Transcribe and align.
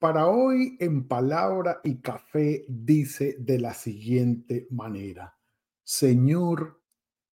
para 0.00 0.28
hoy 0.28 0.78
en 0.80 1.06
palabra 1.06 1.80
y 1.84 2.00
café 2.00 2.64
dice 2.68 3.36
de 3.38 3.58
la 3.58 3.74
siguiente 3.74 4.66
manera, 4.70 5.36
Señor, 5.84 6.80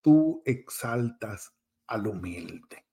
tú 0.01 0.43
exaltas 0.45 1.53
al 1.87 2.07
humilde. 2.07 2.85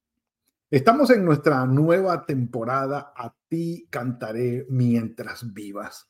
Estamos 0.71 1.11
en 1.11 1.25
nuestra 1.25 1.67
nueva 1.67 2.25
temporada, 2.25 3.13
a 3.17 3.35
ti 3.49 3.89
cantaré 3.91 4.65
mientras 4.71 5.53
vivas. 5.53 6.09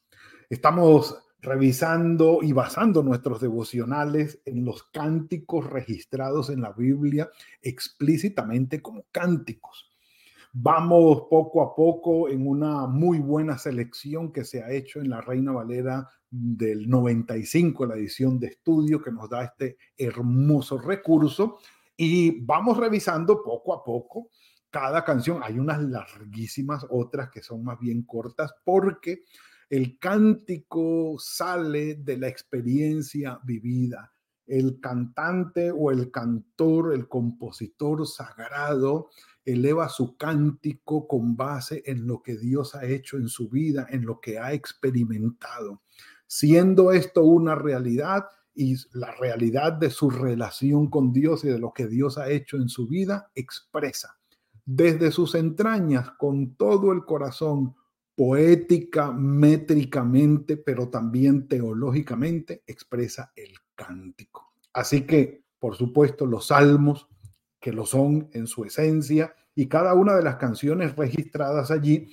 Estamos 0.51 1.25
revisando 1.41 2.41
y 2.43 2.53
basando 2.53 3.03
nuestros 3.03 3.41
devocionales 3.41 4.43
en 4.45 4.67
los 4.67 4.83
cánticos 4.83 5.71
registrados 5.71 6.51
en 6.51 6.61
la 6.61 6.73
Biblia 6.73 7.31
explícitamente 7.63 8.83
como 8.83 9.07
cánticos. 9.11 9.94
Vamos 10.57 11.23
poco 11.29 11.63
a 11.63 11.75
poco 11.75 12.29
en 12.29 12.47
una 12.47 12.87
muy 12.87 13.19
buena 13.19 13.59
selección 13.59 14.33
que 14.33 14.45
se 14.45 14.63
ha 14.63 14.71
hecho 14.71 15.01
en 15.01 15.11
la 15.11 15.21
Reina 15.21 15.51
Valera 15.51 16.09
del 16.31 16.89
95, 16.89 17.87
la 17.87 17.97
edición 17.97 18.39
de 18.39 18.47
estudio 18.47 19.03
que 19.03 19.11
nos 19.11 19.29
da 19.29 19.43
este 19.43 19.79
hermoso 19.99 20.79
recurso. 20.79 21.59
Y 21.97 22.41
vamos 22.45 22.77
revisando 22.77 23.43
poco 23.43 23.75
a 23.75 23.83
poco 23.83 24.31
cada 24.71 25.05
canción. 25.05 25.41
Hay 25.43 25.59
unas 25.59 25.83
larguísimas, 25.83 26.87
otras 26.89 27.31
que 27.31 27.43
son 27.43 27.65
más 27.65 27.81
bien 27.81 28.05
cortas, 28.05 28.55
porque 28.65 29.25
el 29.69 29.99
cántico 29.99 31.17
sale 31.19 31.97
de 31.97 32.17
la 32.17 32.29
experiencia 32.29 33.41
vivida. 33.43 34.14
El 34.47 34.81
cantante 34.81 35.71
o 35.71 35.91
el 35.91 36.11
cantor, 36.11 36.93
el 36.93 37.09
compositor 37.09 38.07
sagrado, 38.07 39.11
eleva 39.45 39.89
su 39.89 40.17
cántico 40.17 41.07
con 41.07 41.37
base 41.37 41.83
en 41.87 42.07
lo 42.07 42.23
que 42.23 42.37
Dios 42.37 42.75
ha 42.75 42.85
hecho 42.85 43.17
en 43.17 43.29
su 43.29 43.49
vida, 43.49 43.87
en 43.91 44.05
lo 44.05 44.21
que 44.21 44.39
ha 44.39 44.53
experimentado. 44.53 45.83
Siendo 46.27 46.93
esto 46.93 47.25
una 47.25 47.55
realidad 47.55 48.25
y 48.55 48.77
la 48.93 49.13
realidad 49.13 49.73
de 49.73 49.91
su 49.91 50.11
relación 50.11 50.89
con 50.89 51.13
Dios 51.13 51.45
y 51.45 51.49
de 51.49 51.59
lo 51.59 51.73
que 51.73 51.87
Dios 51.87 52.19
ha 52.19 52.31
hecho 52.31 52.57
en 52.57 52.69
su 52.69 52.87
vida, 52.87 53.31
expresa 53.35 54.17
desde 54.65 55.11
sus 55.11 55.35
entrañas 55.35 56.11
con 56.13 56.57
todo 56.57 56.93
el 56.93 57.05
corazón, 57.05 57.75
poética, 58.17 59.13
métricamente, 59.13 60.57
pero 60.57 60.89
también 60.89 61.49
teológicamente, 61.49 62.63
expresa 62.67 63.33
el 63.37 63.51
cántico. 63.75 64.53
Así 64.73 65.03
que, 65.03 65.45
por 65.59 65.77
supuesto, 65.77 66.27
los 66.27 66.49
salmos 66.49 67.09
que 67.61 67.73
lo 67.73 67.87
son 67.87 68.29
en 68.33 68.47
su 68.47 68.65
esencia, 68.65 69.35
y 69.55 69.69
cada 69.69 69.95
una 69.95 70.15
de 70.15 70.23
las 70.23 70.37
canciones 70.37 70.97
registradas 70.97 71.71
allí 71.71 72.09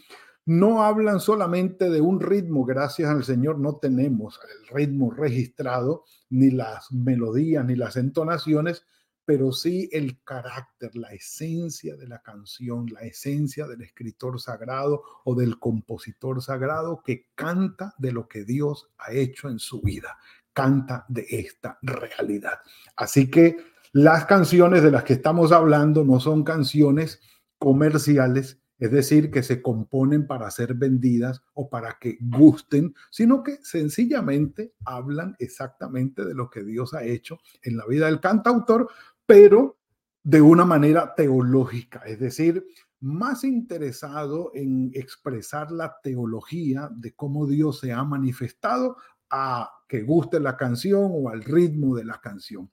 no 0.46 0.84
hablan 0.84 1.20
solamente 1.20 1.90
de 1.90 2.02
un 2.02 2.20
ritmo, 2.20 2.66
gracias 2.66 3.10
al 3.10 3.24
Señor 3.24 3.60
no 3.60 3.78
tenemos 3.78 4.40
el 4.44 4.76
ritmo 4.76 5.12
registrado, 5.12 6.04
ni 6.30 6.50
las 6.50 6.92
melodías, 6.92 7.66
ni 7.66 7.76
las 7.76 7.96
entonaciones, 7.96 8.86
pero 9.24 9.52
sí 9.52 9.88
el 9.92 10.22
carácter, 10.24 10.96
la 10.96 11.14
esencia 11.14 11.96
de 11.96 12.08
la 12.08 12.22
canción, 12.22 12.88
la 12.92 13.02
esencia 13.02 13.68
del 13.68 13.82
escritor 13.82 14.42
sagrado 14.42 15.04
o 15.24 15.36
del 15.36 15.60
compositor 15.60 16.42
sagrado 16.42 17.04
que 17.04 17.28
canta 17.36 17.94
de 17.98 18.12
lo 18.12 18.28
que 18.28 18.44
Dios 18.44 18.90
ha 18.98 19.14
hecho 19.14 19.48
en 19.48 19.60
su 19.60 19.82
vida, 19.82 20.18
canta 20.54 21.06
de 21.08 21.26
esta 21.30 21.78
realidad. 21.82 22.60
Así 22.96 23.30
que 23.30 23.58
las 23.94 24.26
canciones 24.26 24.84
de 24.84 24.92
las 24.92 25.04
que 25.04 25.14
estamos 25.14 25.52
hablando 25.52 26.04
no 26.04 26.20
son 26.20 26.44
canciones 26.44 27.20
comerciales, 27.58 28.60
es 28.80 28.92
decir, 28.92 29.30
que 29.30 29.44
se 29.44 29.62
componen 29.62 30.26
para 30.26 30.50
ser 30.50 30.74
vendidas 30.74 31.44
o 31.54 31.70
para 31.70 31.98
que 32.00 32.18
gusten, 32.22 32.96
sino 33.10 33.44
que 33.44 33.60
sencillamente 33.62 34.74
hablan 34.86 35.36
exactamente 35.40 36.26
de 36.26 36.34
lo 36.34 36.50
que 36.50 36.64
Dios 36.64 36.94
ha 36.94 37.04
hecho 37.04 37.40
en 37.62 37.78
la 37.78 37.86
vida 37.86 38.06
del 38.06 38.20
cantautor, 38.20 38.90
pero 39.26 39.78
de 40.24 40.42
una 40.42 40.66
manera 40.66 41.14
teológica, 41.16 42.00
es 42.06 42.20
decir, 42.20 42.66
más 43.02 43.44
interesado 43.44 44.52
en 44.54 44.92
expresar 44.94 45.72
la 45.72 46.00
teología 46.04 46.90
de 46.94 47.14
cómo 47.14 47.48
Dios 47.48 47.80
se 47.80 47.92
ha 47.92 48.04
manifestado 48.04 48.98
a 49.32 49.70
que 49.88 50.04
guste 50.04 50.40
la 50.40 50.58
canción 50.58 51.12
o 51.14 51.30
al 51.30 51.44
ritmo 51.44 51.96
de 51.96 52.06
la 52.06 52.20
canción 52.20 52.70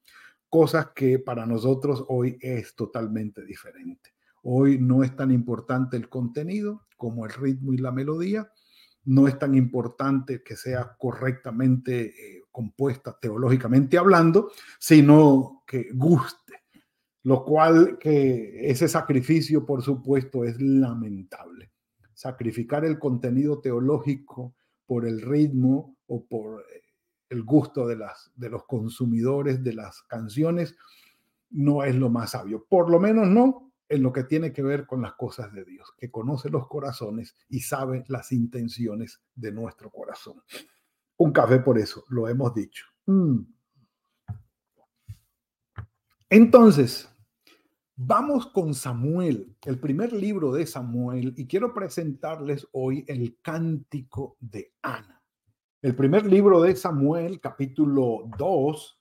cosas 0.48 0.88
que 0.94 1.18
para 1.18 1.46
nosotros 1.46 2.04
hoy 2.08 2.38
es 2.40 2.74
totalmente 2.74 3.44
diferente. 3.44 4.14
Hoy 4.42 4.78
no 4.78 5.02
es 5.02 5.14
tan 5.14 5.30
importante 5.30 5.96
el 5.96 6.08
contenido 6.08 6.86
como 6.96 7.26
el 7.26 7.32
ritmo 7.32 7.72
y 7.72 7.78
la 7.78 7.92
melodía. 7.92 8.50
No 9.04 9.28
es 9.28 9.38
tan 9.38 9.54
importante 9.54 10.42
que 10.42 10.56
sea 10.56 10.96
correctamente 10.98 12.06
eh, 12.06 12.42
compuesta 12.50 13.18
teológicamente 13.20 13.98
hablando, 13.98 14.50
sino 14.78 15.62
que 15.66 15.88
guste. 15.92 16.54
Lo 17.24 17.44
cual 17.44 17.98
que 17.98 18.70
ese 18.70 18.88
sacrificio, 18.88 19.66
por 19.66 19.82
supuesto, 19.82 20.44
es 20.44 20.60
lamentable. 20.60 21.72
Sacrificar 22.14 22.84
el 22.84 22.98
contenido 22.98 23.60
teológico 23.60 24.54
por 24.86 25.06
el 25.06 25.20
ritmo 25.20 25.97
o 26.08 26.24
por 26.24 26.60
eh, 26.60 26.82
el 27.30 27.42
gusto 27.44 27.86
de, 27.86 27.96
las, 27.96 28.32
de 28.34 28.50
los 28.50 28.64
consumidores 28.64 29.62
de 29.62 29.74
las 29.74 30.02
canciones 30.02 30.76
no 31.50 31.84
es 31.84 31.94
lo 31.94 32.10
más 32.10 32.32
sabio. 32.32 32.66
Por 32.68 32.90
lo 32.90 32.98
menos 32.98 33.28
no 33.28 33.72
en 33.88 34.02
lo 34.02 34.12
que 34.12 34.24
tiene 34.24 34.52
que 34.52 34.62
ver 34.62 34.86
con 34.86 35.00
las 35.00 35.14
cosas 35.14 35.52
de 35.52 35.64
Dios, 35.64 35.94
que 35.96 36.10
conoce 36.10 36.50
los 36.50 36.68
corazones 36.68 37.34
y 37.48 37.60
sabe 37.60 38.04
las 38.08 38.32
intenciones 38.32 39.22
de 39.34 39.52
nuestro 39.52 39.90
corazón. 39.90 40.42
Un 41.16 41.32
café 41.32 41.60
por 41.60 41.78
eso, 41.78 42.04
lo 42.08 42.28
hemos 42.28 42.54
dicho. 42.54 42.84
Mm. 43.06 43.40
Entonces, 46.30 47.08
vamos 47.96 48.46
con 48.46 48.74
Samuel, 48.74 49.56
el 49.64 49.80
primer 49.80 50.12
libro 50.12 50.52
de 50.52 50.66
Samuel, 50.66 51.32
y 51.36 51.46
quiero 51.46 51.72
presentarles 51.72 52.68
hoy 52.72 53.04
el 53.08 53.38
cántico 53.40 54.36
de 54.38 54.74
Ana. 54.82 55.17
El 55.80 55.94
primer 55.94 56.26
libro 56.26 56.60
de 56.60 56.74
Samuel, 56.74 57.38
capítulo 57.38 58.28
2, 58.36 59.00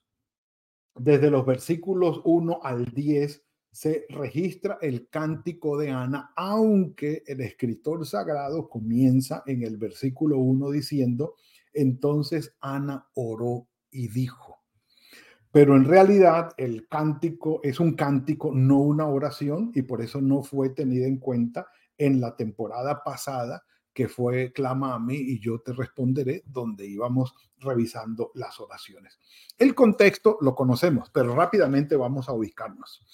desde 0.94 1.28
los 1.28 1.44
versículos 1.44 2.20
1 2.24 2.60
al 2.62 2.84
10, 2.84 3.44
se 3.72 4.06
registra 4.08 4.78
el 4.80 5.08
cántico 5.08 5.76
de 5.76 5.90
Ana, 5.90 6.32
aunque 6.36 7.24
el 7.26 7.40
escritor 7.40 8.06
sagrado 8.06 8.68
comienza 8.68 9.42
en 9.46 9.64
el 9.64 9.76
versículo 9.76 10.38
1 10.38 10.70
diciendo, 10.70 11.34
entonces 11.72 12.54
Ana 12.60 13.08
oró 13.14 13.66
y 13.90 14.06
dijo. 14.06 14.62
Pero 15.50 15.74
en 15.74 15.84
realidad 15.84 16.52
el 16.58 16.86
cántico 16.86 17.58
es 17.64 17.80
un 17.80 17.96
cántico, 17.96 18.52
no 18.54 18.78
una 18.78 19.08
oración, 19.08 19.72
y 19.74 19.82
por 19.82 20.00
eso 20.00 20.20
no 20.20 20.44
fue 20.44 20.70
tenida 20.70 21.08
en 21.08 21.18
cuenta 21.18 21.66
en 21.96 22.20
la 22.20 22.36
temporada 22.36 23.02
pasada 23.02 23.64
que 23.98 24.06
fue 24.06 24.52
Clama 24.52 24.94
a 24.94 25.00
mí 25.00 25.16
y 25.16 25.40
yo 25.40 25.58
te 25.58 25.72
responderé, 25.72 26.44
donde 26.46 26.86
íbamos 26.86 27.34
revisando 27.58 28.30
las 28.36 28.60
oraciones. 28.60 29.18
El 29.58 29.74
contexto 29.74 30.38
lo 30.40 30.54
conocemos, 30.54 31.10
pero 31.10 31.34
rápidamente 31.34 31.96
vamos 31.96 32.28
a 32.28 32.32
ubicarnos. 32.32 33.04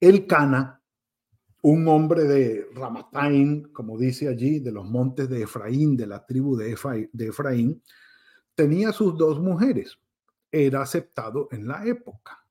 El 0.00 0.26
Cana, 0.26 0.82
un 1.60 1.86
hombre 1.86 2.24
de 2.24 2.66
Ramataim, 2.74 3.72
como 3.72 3.96
dice 3.96 4.26
allí, 4.26 4.58
de 4.58 4.72
los 4.72 4.90
montes 4.90 5.28
de 5.28 5.42
Efraín, 5.42 5.96
de 5.96 6.08
la 6.08 6.26
tribu 6.26 6.56
de, 6.56 6.76
de 7.12 7.28
Efraín, 7.28 7.80
tenía 8.56 8.90
sus 8.90 9.16
dos 9.16 9.38
mujeres. 9.38 10.00
Era 10.50 10.82
aceptado 10.82 11.46
en 11.52 11.68
la 11.68 11.86
época 11.86 12.41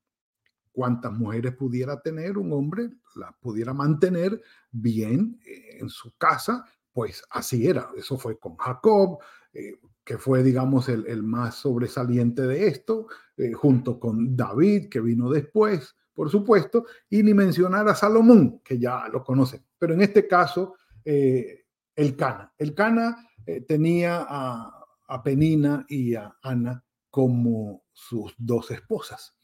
cuántas 0.72 1.12
mujeres 1.12 1.54
pudiera 1.54 2.00
tener 2.00 2.38
un 2.38 2.52
hombre, 2.52 2.90
las 3.14 3.34
pudiera 3.40 3.72
mantener 3.74 4.40
bien 4.70 5.38
eh, 5.46 5.78
en 5.80 5.88
su 5.88 6.16
casa, 6.16 6.64
pues 6.92 7.22
así 7.30 7.66
era. 7.66 7.90
Eso 7.96 8.18
fue 8.18 8.38
con 8.38 8.56
Jacob, 8.56 9.18
eh, 9.52 9.78
que 10.04 10.18
fue, 10.18 10.42
digamos, 10.42 10.88
el, 10.88 11.22
más 11.22 11.56
sobresaliente 11.56 12.42
de 12.42 12.66
esto, 12.66 13.06
eh, 13.36 13.52
junto 13.52 14.00
con 14.00 14.36
David, 14.36 14.88
que 14.88 15.00
vino 15.00 15.30
después, 15.30 15.94
por 16.14 16.30
supuesto, 16.30 16.86
y 17.08 17.22
ni 17.22 17.34
mencionar 17.34 17.88
a 17.88 17.94
Salomón, 17.94 18.60
que 18.64 18.78
ya 18.78 19.06
lo 19.08 19.22
conocen. 19.22 19.64
Pero 19.78 19.94
en 19.94 20.02
este 20.02 20.26
caso, 20.26 20.74
El 21.04 22.16
Cana. 22.16 22.52
El 22.58 22.74
Cana 22.74 23.28
tenía 23.66 24.26
a, 24.28 25.22
Penina 25.22 25.84
y 25.88 26.14
a 26.14 26.34
Ana 26.42 26.82
como 27.10 27.84
sus 27.92 28.34
dos 28.38 28.70
esposas. 28.70 29.36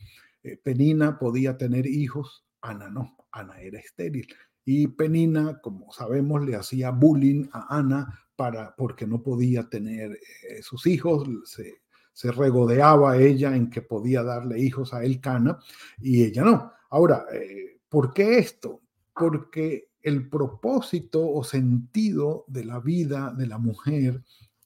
Eh, 0.49 0.61
Penina 0.63 1.19
podía 1.19 1.57
tener 1.57 1.87
hijos, 1.87 2.47
Ana 2.63 2.89
no, 2.89 3.17
Ana 3.33 3.61
era 3.61 3.79
estéril. 3.79 4.27
Y 4.65 4.89
Penina, 4.89 5.61
como 5.61 5.93
sabemos, 5.93 6.45
le 6.45 6.57
hacía 6.57 6.91
bullying 6.91 7.49
a 7.53 7.77
Ana 7.77 8.21
para, 8.37 8.75
porque 8.77 9.07
no 9.07 9.23
podía 9.23 9.69
tener 9.69 10.13
eh, 10.13 10.63
sus 10.63 10.87
hijos, 10.87 11.29
se, 11.45 12.33
regodeaba 12.33 13.17
ella 13.17 13.55
en 13.55 13.71
que 13.71 13.81
podía 13.81 14.25
darle 14.25 14.59
hijos 14.59 14.93
a 14.93 15.05
Elcana 15.05 15.59
y 16.01 16.25
ella 16.25 16.43
no. 16.43 16.73
Ahora, 16.91 17.27
eh, 17.33 17.81
¿por 17.89 18.13
qué 18.13 18.39
esto? 18.39 18.83
Porque 19.15 19.91
el 20.03 20.29
propósito 20.29 21.31
o 21.31 21.45
sentido 21.45 22.45
de 22.49 22.65
la 22.65 22.81
vida 22.81 23.33
de 23.37 23.47
la 23.47 23.59
mujer 23.59 24.25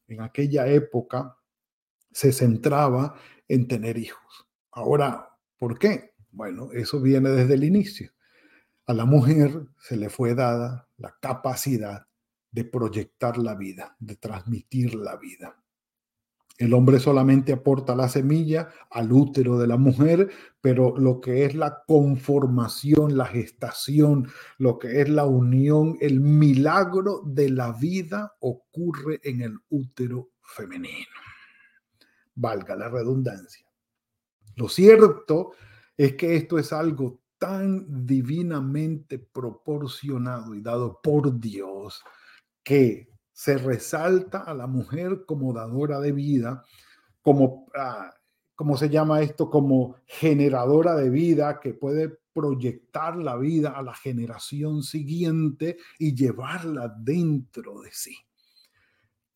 en 0.08 0.22
aquella 0.22 0.66
época 0.66 1.36
se 2.10 2.32
centraba 2.32 3.14
en 3.48 3.68
tener 3.68 3.98
hijos. 3.98 4.46
Ahora, 4.70 5.31
¿por 5.62 5.78
qué? 5.78 6.16
Bueno, 6.32 6.72
eso 6.72 7.00
viene 7.00 7.30
desde 7.30 7.54
el 7.54 7.62
inicio. 7.62 8.10
A 8.84 8.94
la 8.94 9.04
mujer 9.04 9.68
se 9.78 9.96
le 9.96 10.10
fue 10.10 10.34
dada 10.34 10.88
la 10.96 11.16
capacidad 11.20 12.08
de 12.50 12.64
proyectar 12.64 13.38
la 13.38 13.54
vida, 13.54 13.94
de 14.00 14.16
transmitir 14.16 14.96
la 14.96 15.16
vida. 15.18 15.62
El 16.58 16.74
hombre 16.74 16.98
solamente 16.98 17.52
aporta 17.52 17.94
la 17.94 18.08
semilla 18.08 18.70
al 18.90 19.12
útero 19.12 19.56
de 19.56 19.68
la 19.68 19.76
mujer, 19.76 20.32
pero 20.60 20.96
lo 20.98 21.20
que 21.20 21.44
es 21.44 21.54
la 21.54 21.84
conformación, 21.86 23.16
la 23.16 23.26
gestación, 23.26 24.26
lo 24.58 24.80
que 24.80 25.00
es 25.00 25.08
la 25.08 25.26
unión, 25.26 25.96
el 26.00 26.18
milagro 26.18 27.22
de 27.24 27.50
la 27.50 27.70
vida 27.70 28.34
ocurre 28.40 29.20
en 29.22 29.42
el 29.42 29.58
útero 29.68 30.30
femenino. 30.42 31.06
Valga 32.34 32.74
la 32.74 32.88
redundancia. 32.88 33.71
Lo 34.56 34.68
cierto 34.68 35.52
es 35.96 36.14
que 36.14 36.36
esto 36.36 36.58
es 36.58 36.72
algo 36.72 37.20
tan 37.38 38.06
divinamente 38.06 39.18
proporcionado 39.18 40.54
y 40.54 40.60
dado 40.60 41.00
por 41.02 41.40
Dios 41.40 42.02
que 42.62 43.08
se 43.32 43.58
resalta 43.58 44.38
a 44.38 44.54
la 44.54 44.66
mujer 44.66 45.24
como 45.26 45.52
dadora 45.52 45.98
de 46.00 46.12
vida, 46.12 46.64
como, 47.20 47.66
ah, 47.74 48.14
¿cómo 48.54 48.76
se 48.76 48.88
llama 48.88 49.22
esto? 49.22 49.50
Como 49.50 49.96
generadora 50.06 50.94
de 50.94 51.10
vida 51.10 51.58
que 51.60 51.74
puede 51.74 52.18
proyectar 52.32 53.16
la 53.16 53.36
vida 53.36 53.70
a 53.70 53.82
la 53.82 53.94
generación 53.94 54.82
siguiente 54.82 55.78
y 55.98 56.14
llevarla 56.14 56.94
dentro 56.96 57.80
de 57.80 57.90
sí. 57.92 58.16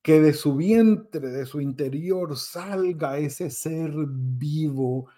Que 0.06 0.20
de 0.20 0.32
su 0.35 0.55
vientre, 0.55 1.31
de 1.31 1.47
su 1.47 1.61
interior, 1.61 2.37
salga 2.37 3.19
ese 3.19 3.50
ser 3.50 3.91
vivo 4.06 5.08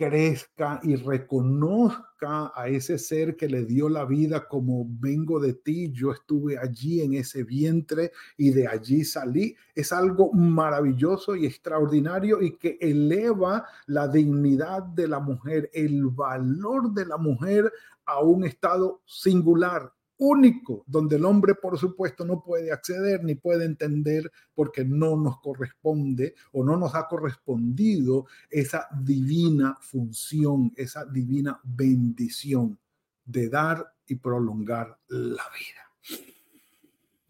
crezca 0.00 0.80
y 0.82 0.96
reconozca 0.96 2.52
a 2.54 2.68
ese 2.68 2.96
ser 2.96 3.36
que 3.36 3.48
le 3.48 3.66
dio 3.66 3.90
la 3.90 4.06
vida 4.06 4.48
como 4.48 4.86
vengo 4.88 5.38
de 5.40 5.52
ti, 5.52 5.92
yo 5.92 6.12
estuve 6.12 6.56
allí 6.56 7.02
en 7.02 7.12
ese 7.12 7.44
vientre 7.44 8.10
y 8.38 8.50
de 8.50 8.66
allí 8.66 9.04
salí, 9.04 9.54
es 9.74 9.92
algo 9.92 10.32
maravilloso 10.32 11.36
y 11.36 11.44
extraordinario 11.44 12.40
y 12.40 12.56
que 12.56 12.78
eleva 12.80 13.66
la 13.86 14.08
dignidad 14.08 14.84
de 14.84 15.06
la 15.06 15.20
mujer, 15.20 15.68
el 15.74 16.06
valor 16.06 16.94
de 16.94 17.04
la 17.04 17.18
mujer 17.18 17.70
a 18.06 18.20
un 18.22 18.44
estado 18.44 19.02
singular, 19.04 19.92
único, 20.20 20.84
donde 20.86 21.16
el 21.16 21.24
hombre, 21.24 21.54
por 21.54 21.78
supuesto, 21.78 22.26
no 22.26 22.44
puede 22.44 22.70
acceder 22.70 23.24
ni 23.24 23.34
puede 23.34 23.64
entender 23.64 24.30
porque 24.54 24.84
no 24.84 25.16
nos 25.16 25.40
corresponde 25.40 26.34
o 26.52 26.62
no 26.62 26.76
nos 26.76 26.94
ha 26.94 27.08
correspondido 27.08 28.26
esa 28.50 28.86
divina 29.02 29.78
función, 29.80 30.72
esa 30.76 31.06
divina 31.06 31.58
bendición 31.64 32.78
de 33.24 33.48
dar 33.48 33.94
y 34.06 34.16
prolongar 34.16 34.98
la 35.08 35.44
vida. 35.58 36.20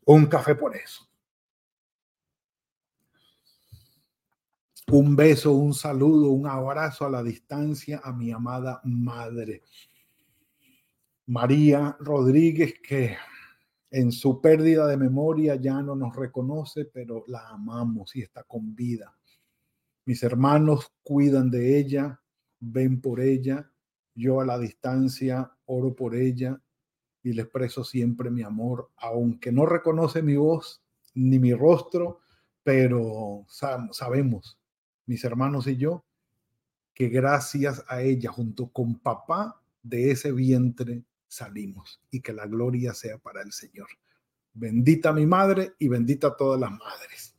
Un 0.06 0.26
café 0.26 0.56
por 0.56 0.74
eso. 0.74 1.06
Un 4.88 5.14
beso, 5.14 5.52
un 5.52 5.74
saludo, 5.74 6.30
un 6.30 6.48
abrazo 6.48 7.06
a 7.06 7.10
la 7.10 7.22
distancia 7.22 8.00
a 8.02 8.12
mi 8.12 8.32
amada 8.32 8.80
madre 8.82 9.62
María 11.30 11.96
Rodríguez, 12.00 12.74
que 12.82 13.16
en 13.92 14.10
su 14.10 14.40
pérdida 14.40 14.88
de 14.88 14.96
memoria 14.96 15.54
ya 15.54 15.80
no 15.80 15.94
nos 15.94 16.16
reconoce, 16.16 16.86
pero 16.86 17.22
la 17.28 17.50
amamos 17.50 18.16
y 18.16 18.22
está 18.22 18.42
con 18.42 18.74
vida. 18.74 19.16
Mis 20.06 20.24
hermanos 20.24 20.92
cuidan 21.04 21.48
de 21.48 21.78
ella, 21.78 22.20
ven 22.58 23.00
por 23.00 23.20
ella, 23.20 23.70
yo 24.12 24.40
a 24.40 24.44
la 24.44 24.58
distancia 24.58 25.52
oro 25.66 25.94
por 25.94 26.16
ella 26.16 26.60
y 27.22 27.32
le 27.32 27.42
expreso 27.42 27.84
siempre 27.84 28.28
mi 28.28 28.42
amor, 28.42 28.90
aunque 28.96 29.52
no 29.52 29.66
reconoce 29.66 30.22
mi 30.22 30.34
voz 30.34 30.82
ni 31.14 31.38
mi 31.38 31.54
rostro, 31.54 32.18
pero 32.64 33.44
sabemos, 33.92 34.58
mis 35.06 35.22
hermanos 35.22 35.68
y 35.68 35.76
yo, 35.76 36.04
que 36.92 37.08
gracias 37.08 37.84
a 37.86 38.02
ella, 38.02 38.32
junto 38.32 38.66
con 38.72 38.98
papá 38.98 39.62
de 39.84 40.10
ese 40.10 40.32
vientre, 40.32 41.04
salimos 41.30 42.02
y 42.10 42.20
que 42.20 42.32
la 42.32 42.46
gloria 42.46 42.92
sea 42.92 43.18
para 43.18 43.40
el 43.42 43.52
Señor. 43.52 43.88
Bendita 44.52 45.12
mi 45.12 45.26
madre 45.26 45.74
y 45.78 45.88
bendita 45.88 46.36
todas 46.36 46.60
las 46.60 46.72
madres. 46.72 47.36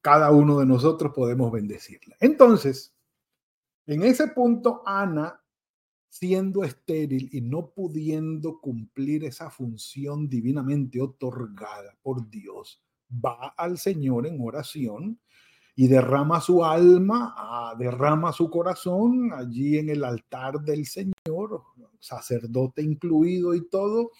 Cada 0.00 0.30
uno 0.32 0.58
de 0.58 0.66
nosotros 0.66 1.12
podemos 1.14 1.52
bendecirla. 1.52 2.16
Entonces, 2.20 2.94
en 3.86 4.02
ese 4.02 4.28
punto, 4.28 4.82
Ana, 4.84 5.40
siendo 6.08 6.64
estéril 6.64 7.28
y 7.32 7.40
no 7.40 7.70
pudiendo 7.70 8.60
cumplir 8.60 9.24
esa 9.24 9.50
función 9.50 10.28
divinamente 10.28 11.00
otorgada 11.00 11.96
por 12.02 12.28
Dios, 12.28 12.82
va 13.10 13.54
al 13.56 13.78
Señor 13.78 14.26
en 14.26 14.38
oración 14.40 15.20
y 15.76 15.86
derrama 15.86 16.40
su 16.40 16.64
alma, 16.64 17.34
ah, 17.36 17.74
derrama 17.78 18.32
su 18.32 18.50
corazón 18.50 19.32
allí 19.32 19.78
en 19.78 19.90
el 19.90 20.02
altar 20.02 20.60
del 20.60 20.86
Señor, 20.86 21.62
sacerdote 21.98 22.82
incluido 22.82 23.54
y 23.54 23.68
todo, 23.68 24.12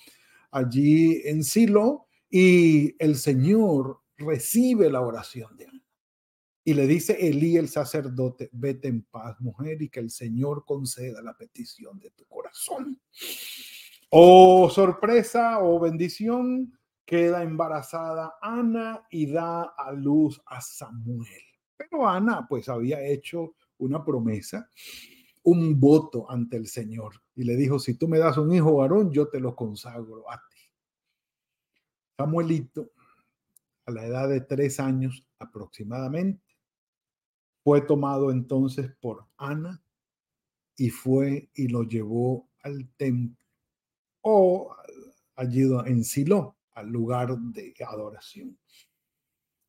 allí 0.51 1.23
en 1.25 1.45
Silo, 1.45 2.07
y 2.31 2.95
el 3.03 3.17
Señor 3.17 4.01
recibe 4.17 4.91
la 4.91 5.01
oración 5.01 5.57
de 5.57 5.67
Ana. 5.67 5.85
Y 6.65 6.75
le 6.75 6.87
dice 6.87 7.17
Elí, 7.27 7.57
el 7.57 7.69
sacerdote, 7.69 8.51
vete 8.53 8.89
en 8.89 9.03
paz, 9.03 9.41
mujer, 9.41 9.81
y 9.81 9.89
que 9.89 10.01
el 10.01 10.11
Señor 10.11 10.65
conceda 10.67 11.23
la 11.23 11.35
petición 11.35 11.99
de 11.99 12.11
tu 12.11 12.27
corazón. 12.27 13.01
Oh, 14.11 14.69
sorpresa, 14.69 15.61
o 15.61 15.77
oh, 15.77 15.81
bendición, 15.81 16.79
queda 17.07 17.43
embarazada 17.43 18.35
Ana 18.43 19.07
y 19.11 19.33
da 19.33 19.63
a 19.63 19.93
luz 19.93 20.43
a 20.45 20.61
Samuel. 20.61 21.43
Pero 21.75 22.07
Ana 22.07 22.47
pues 22.47 22.69
había 22.69 23.03
hecho 23.03 23.55
una 23.79 24.05
promesa, 24.05 24.69
un 25.45 25.79
voto 25.79 26.31
ante 26.31 26.57
el 26.57 26.67
Señor 26.67 27.23
y 27.35 27.45
le 27.45 27.57
dijo, 27.57 27.79
si 27.79 27.95
tú 27.95 28.09
me 28.09 28.19
das 28.19 28.37
un 28.39 28.53
hijo 28.55 28.75
varón, 28.77 29.13
yo 29.13 29.29
te 29.29 29.41
lo 29.41 29.55
consagro 29.55 30.31
a 30.31 30.37
ti. 30.49 30.59
Samuelito, 32.17 32.91
a 33.87 33.91
la 33.91 34.07
edad 34.07 34.29
de 34.29 34.41
tres 34.41 34.81
años 34.81 35.25
aproximadamente, 35.39 36.43
fue 37.63 37.81
tomado 37.83 38.31
entonces 38.31 38.91
por 39.01 39.27
Ana 39.37 39.83
y 40.77 40.91
fue 40.91 41.51
y 41.55 41.69
lo 41.69 41.83
llevó 41.83 42.49
al 42.63 42.89
templo 42.97 43.45
o 44.23 44.75
allí 45.37 45.63
en 45.87 46.05
Silo, 46.05 46.57
al 46.73 46.89
lugar 46.89 47.37
de 47.39 47.75
adoración. 47.87 48.59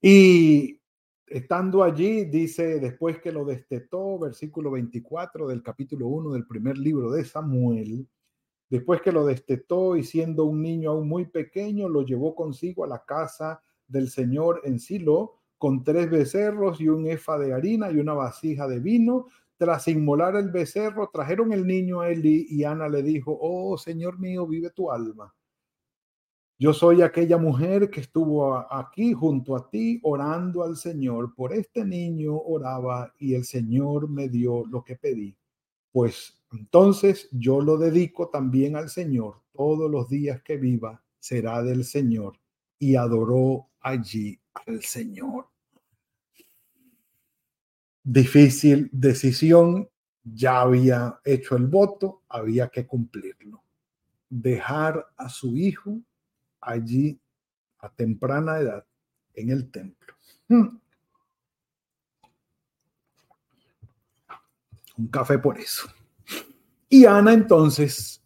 Y 0.01 0.78
Estando 1.29 1.83
allí, 1.83 2.25
dice, 2.25 2.79
después 2.79 3.19
que 3.19 3.31
lo 3.31 3.45
destetó, 3.45 4.17
versículo 4.17 4.71
24 4.71 5.47
del 5.47 5.61
capítulo 5.61 6.07
1 6.07 6.31
del 6.31 6.47
primer 6.47 6.75
libro 6.75 7.11
de 7.11 7.23
Samuel, 7.23 8.07
después 8.67 8.99
que 9.01 9.11
lo 9.11 9.23
destetó 9.27 9.95
y 9.95 10.03
siendo 10.03 10.45
un 10.45 10.63
niño 10.63 10.89
aún 10.89 11.07
muy 11.07 11.27
pequeño, 11.27 11.87
lo 11.87 12.01
llevó 12.01 12.33
consigo 12.33 12.83
a 12.83 12.87
la 12.87 13.05
casa 13.05 13.61
del 13.87 14.09
Señor 14.09 14.61
en 14.63 14.79
Silo, 14.79 15.35
con 15.59 15.83
tres 15.83 16.09
becerros 16.09 16.81
y 16.81 16.87
un 16.87 17.05
efa 17.05 17.37
de 17.37 17.53
harina 17.53 17.91
y 17.91 17.99
una 17.99 18.13
vasija 18.13 18.67
de 18.67 18.79
vino. 18.79 19.27
Tras 19.55 19.87
inmolar 19.87 20.35
el 20.35 20.49
becerro, 20.49 21.11
trajeron 21.13 21.53
el 21.53 21.67
niño 21.67 22.01
a 22.01 22.09
Eli 22.09 22.47
y 22.49 22.63
Ana 22.63 22.89
le 22.89 23.03
dijo, 23.03 23.37
oh 23.39 23.77
Señor 23.77 24.17
mío, 24.17 24.47
vive 24.47 24.71
tu 24.71 24.91
alma. 24.91 25.31
Yo 26.61 26.73
soy 26.73 27.01
aquella 27.01 27.37
mujer 27.37 27.89
que 27.89 28.01
estuvo 28.01 28.53
aquí 28.53 29.13
junto 29.13 29.55
a 29.55 29.69
ti 29.69 29.97
orando 30.03 30.61
al 30.61 30.75
Señor. 30.75 31.33
Por 31.33 31.53
este 31.53 31.85
niño 31.85 32.35
oraba 32.35 33.13
y 33.17 33.33
el 33.33 33.45
Señor 33.45 34.09
me 34.09 34.27
dio 34.27 34.65
lo 34.65 34.83
que 34.83 34.97
pedí. 34.97 35.37
Pues 35.93 36.37
entonces 36.51 37.29
yo 37.31 37.61
lo 37.61 37.77
dedico 37.77 38.27
también 38.27 38.75
al 38.75 38.89
Señor. 38.89 39.41
Todos 39.53 39.89
los 39.89 40.09
días 40.09 40.41
que 40.41 40.57
viva 40.57 41.01
será 41.17 41.63
del 41.63 41.85
Señor. 41.85 42.37
y 42.81 42.95
adoró 42.95 43.67
allí 43.81 44.39
al 44.53 44.81
Señor. 44.81 45.47
Difícil 48.03 48.89
decisión, 48.93 49.89
ya 50.23 50.61
había 50.61 51.19
hecho 51.25 51.57
el 51.57 51.67
voto, 51.67 52.23
había 52.29 52.69
que 52.69 52.87
cumplirlo. 52.87 53.61
Dejar 54.29 55.05
a 55.17 55.27
su 55.27 55.57
hijo 55.57 56.01
allí 56.61 57.19
a 57.79 57.89
temprana 57.89 58.59
edad 58.59 58.85
en 59.33 59.49
el 59.49 59.71
templo. 59.71 60.13
Un 60.49 60.81
café 65.11 65.39
por 65.39 65.57
eso. 65.57 65.87
Y 66.89 67.05
Ana 67.05 67.33
entonces 67.33 68.21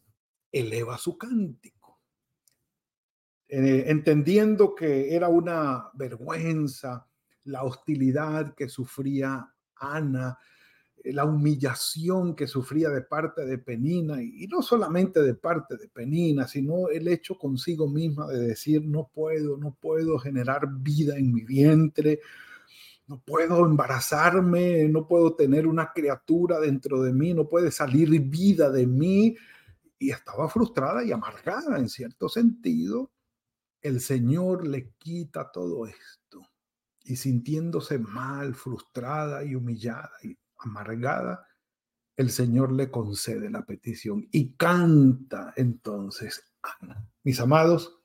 eleva 0.52 0.98
su 0.98 1.18
cántico, 1.18 2.00
eh, 3.48 3.86
entendiendo 3.88 4.74
que 4.74 5.13
era 5.16 5.28
una 5.28 5.90
vergüenza 5.94 7.08
la 7.46 7.63
hostilidad 7.63 8.56
que 8.56 8.70
sufría 8.70 9.54
Ana, 9.75 10.38
la 11.12 11.26
humillación 11.26 12.34
que 12.36 12.48
sufría 12.48 12.90
de 12.90 13.02
parte 13.02 13.46
de 13.46 13.58
Penina, 13.58 14.24
y, 14.24 14.48
no 14.48 14.62
solamente 14.62 15.22
de 15.22 15.34
parte 15.34 15.76
de 15.76 15.90
Penina, 15.90 16.48
sino 16.48 16.88
el 16.88 17.08
hecho 17.10 17.38
consigo 17.38 17.90
misma 17.90 18.28
de 18.28 18.40
decir, 18.40 18.86
no 18.86 19.10
puedo, 19.14 19.58
no 19.58 19.76
puedo 19.80 20.18
generar 20.18 20.68
vida 20.70 21.18
en 21.18 21.34
mi 21.34 21.42
vientre, 21.42 22.22
no 23.08 23.20
puedo 23.20 23.66
embarazarme, 23.66 24.88
no 24.88 25.06
puedo 25.06 25.36
tener 25.36 25.68
una 25.68 25.92
criatura 25.92 26.60
dentro 26.60 27.02
de 27.02 27.12
mí, 27.12 27.34
no 27.34 27.50
puede 27.50 27.70
salir 27.70 28.10
vida 28.22 28.72
de 28.72 28.88
mí. 28.88 29.36
Y 30.00 30.12
estaba 30.12 30.50
frustrada 30.50 31.04
y 31.04 31.12
amargada 31.12 31.78
en 31.80 31.90
cierto 31.90 32.30
sentido. 32.30 33.12
El 33.82 34.00
Señor 34.00 34.66
le 34.66 34.92
quita 34.98 35.52
todo 35.52 35.86
esto 35.86 36.42
y 37.04 37.18
sintiéndose 37.18 38.00
mal, 38.00 38.56
frustrada 38.56 39.44
y 39.44 39.56
humillada 39.56 40.12
amargada, 40.63 41.48
el 42.15 42.29
Señor 42.29 42.72
le 42.72 42.91
concede 42.91 43.50
la 43.50 43.65
petición 43.65 44.27
y 44.32 44.53
canta 44.53 45.53
entonces 45.55 46.43
Ana. 46.79 47.08
Mis 47.24 47.39
amados, 47.39 48.00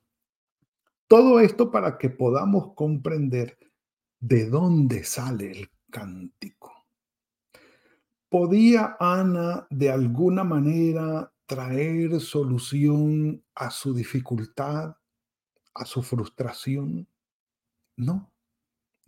todo 1.06 1.40
esto 1.40 1.70
para 1.70 1.98
que 1.98 2.10
podamos 2.10 2.74
comprender 2.74 3.58
de 4.20 4.48
dónde 4.48 5.04
sale 5.04 5.50
el 5.50 5.70
cántico. 5.90 6.86
¿Podía 8.28 8.96
Ana 9.00 9.66
de 9.70 9.90
alguna 9.90 10.44
manera 10.44 11.32
traer 11.46 12.20
solución 12.20 13.42
a 13.54 13.70
su 13.70 13.94
dificultad, 13.94 14.96
a 15.74 15.84
su 15.86 16.02
frustración? 16.02 17.08
No. 17.96 18.30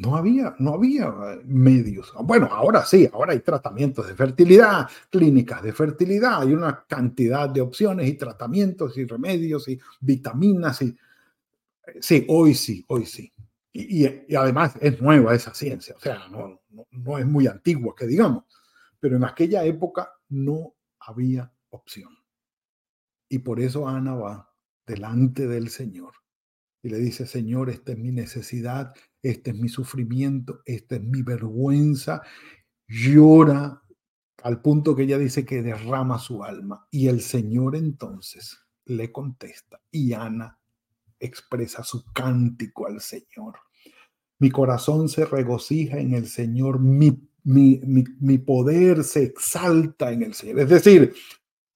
No 0.00 0.16
había, 0.16 0.56
no 0.58 0.72
había 0.72 1.08
eh, 1.08 1.42
medios. 1.44 2.10
Bueno, 2.22 2.46
ahora 2.50 2.86
sí, 2.86 3.06
ahora 3.12 3.34
hay 3.34 3.40
tratamientos 3.40 4.06
de 4.06 4.14
fertilidad, 4.14 4.88
clínicas 5.10 5.62
de 5.62 5.74
fertilidad, 5.74 6.40
hay 6.40 6.54
una 6.54 6.86
cantidad 6.88 7.50
de 7.50 7.60
opciones 7.60 8.08
y 8.08 8.14
tratamientos 8.14 8.96
y 8.96 9.04
remedios 9.04 9.68
y 9.68 9.78
vitaminas 10.00 10.80
y 10.80 10.86
eh, 10.86 11.98
sí, 12.00 12.24
hoy 12.28 12.54
sí, 12.54 12.82
hoy 12.88 13.04
sí. 13.04 13.30
Y, 13.74 14.34
además 14.34 14.74
es 14.80 15.02
nueva 15.02 15.34
esa 15.34 15.52
ciencia, 15.52 15.94
o 15.96 16.00
sea, 16.00 16.28
no, 16.28 16.62
no 16.90 17.18
es 17.18 17.26
muy 17.26 17.46
antigua 17.46 17.94
que 17.94 18.06
digamos, 18.06 18.44
pero 18.98 19.16
en 19.16 19.24
aquella 19.24 19.64
época 19.64 20.14
no 20.30 20.76
había 20.98 21.52
opción. 21.68 22.16
Y 23.28 23.40
por 23.40 23.60
eso 23.60 23.86
Ana 23.86 24.14
va 24.14 24.50
delante 24.86 25.46
del 25.46 25.68
Señor 25.68 26.14
y 26.82 26.88
le 26.88 26.98
dice, 26.98 27.26
Señor, 27.26 27.68
esta 27.68 27.92
es 27.92 27.98
mi 27.98 28.12
necesidad, 28.12 28.94
este 29.22 29.50
es 29.50 29.58
mi 29.58 29.68
sufrimiento, 29.68 30.60
esta 30.64 30.96
es 30.96 31.02
mi 31.02 31.22
vergüenza. 31.22 32.22
Llora 32.86 33.82
al 34.42 34.62
punto 34.62 34.96
que 34.96 35.02
ella 35.02 35.18
dice 35.18 35.44
que 35.44 35.62
derrama 35.62 36.18
su 36.18 36.42
alma. 36.42 36.86
Y 36.90 37.08
el 37.08 37.20
Señor 37.20 37.76
entonces 37.76 38.58
le 38.86 39.12
contesta 39.12 39.80
y 39.90 40.12
Ana 40.12 40.58
expresa 41.18 41.84
su 41.84 42.04
cántico 42.12 42.86
al 42.86 43.00
Señor. 43.00 43.56
Mi 44.38 44.50
corazón 44.50 45.08
se 45.08 45.26
regocija 45.26 45.98
en 45.98 46.14
el 46.14 46.26
Señor, 46.26 46.80
mi, 46.80 47.28
mi, 47.44 47.80
mi 47.84 48.38
poder 48.38 49.04
se 49.04 49.24
exalta 49.24 50.12
en 50.12 50.22
el 50.22 50.32
Señor. 50.32 50.60
Es 50.60 50.70
decir, 50.70 51.14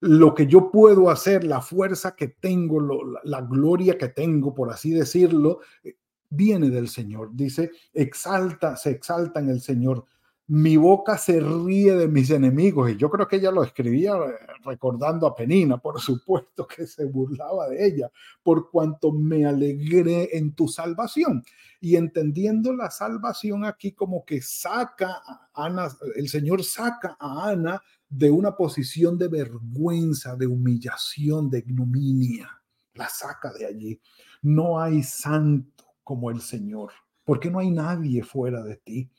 lo 0.04 0.34
que 0.34 0.46
yo 0.46 0.70
puedo 0.70 1.08
hacer, 1.08 1.44
la 1.44 1.62
fuerza 1.62 2.14
que 2.14 2.28
tengo, 2.28 2.78
la, 3.24 3.40
gloria 3.40 3.96
que 3.96 4.08
tengo, 4.08 4.54
por 4.54 4.70
así 4.70 4.90
decirlo, 4.90 5.60
eh, 5.82 5.96
viene 6.30 6.70
del 6.70 6.88
Señor. 6.88 7.30
Dice, 7.32 7.70
exalta, 7.92 8.76
se 8.76 8.90
exalta 8.90 9.40
en 9.40 9.50
el 9.50 9.60
Señor. 9.60 10.04
Mi 10.46 10.76
boca 10.76 11.16
se 11.16 11.40
ríe 11.40 11.96
de 11.96 12.06
mis 12.06 12.28
enemigos. 12.30 12.90
Y 12.90 12.96
yo 12.96 13.08
creo 13.08 13.26
que 13.26 13.36
ella 13.36 13.50
lo 13.50 13.64
escribía 13.64 14.12
eh, 14.12 14.34
recordando 14.64 15.26
a 15.26 15.34
Penina, 15.34 15.78
por 15.78 16.00
supuesto 16.00 16.66
que 16.66 16.86
se 16.86 17.06
burlaba 17.06 17.68
de 17.68 17.86
ella, 17.86 18.10
por 18.42 18.70
cuanto 18.70 19.10
me 19.10 19.46
alegré 19.46 20.36
en 20.36 20.52
tu 20.52 20.68
salvación. 20.68 21.42
Y 21.80 21.96
entendiendo 21.96 22.74
la 22.74 22.90
salvación 22.90 23.64
aquí 23.64 23.92
como 23.92 24.24
que 24.24 24.42
saca 24.42 25.22
a 25.26 25.50
Ana, 25.54 25.88
el 26.16 26.28
Señor 26.28 26.62
saca 26.62 27.16
a 27.18 27.48
Ana 27.48 27.80
de 28.08 28.30
una 28.30 28.54
posición 28.54 29.18
de 29.18 29.28
vergüenza, 29.28 30.36
de 30.36 30.46
humillación, 30.46 31.48
de 31.48 31.60
ignominia. 31.60 32.50
La 32.94 33.08
saca 33.08 33.52
de 33.52 33.66
allí. 33.66 34.00
No 34.42 34.78
hay 34.78 35.02
santo 35.02 35.83
como 36.04 36.30
el 36.30 36.40
Señor, 36.40 36.92
porque 37.24 37.50
no 37.50 37.58
hay 37.58 37.70
nadie 37.70 38.22
fuera 38.22 38.62
de 38.62 38.76
ti. 38.76 39.10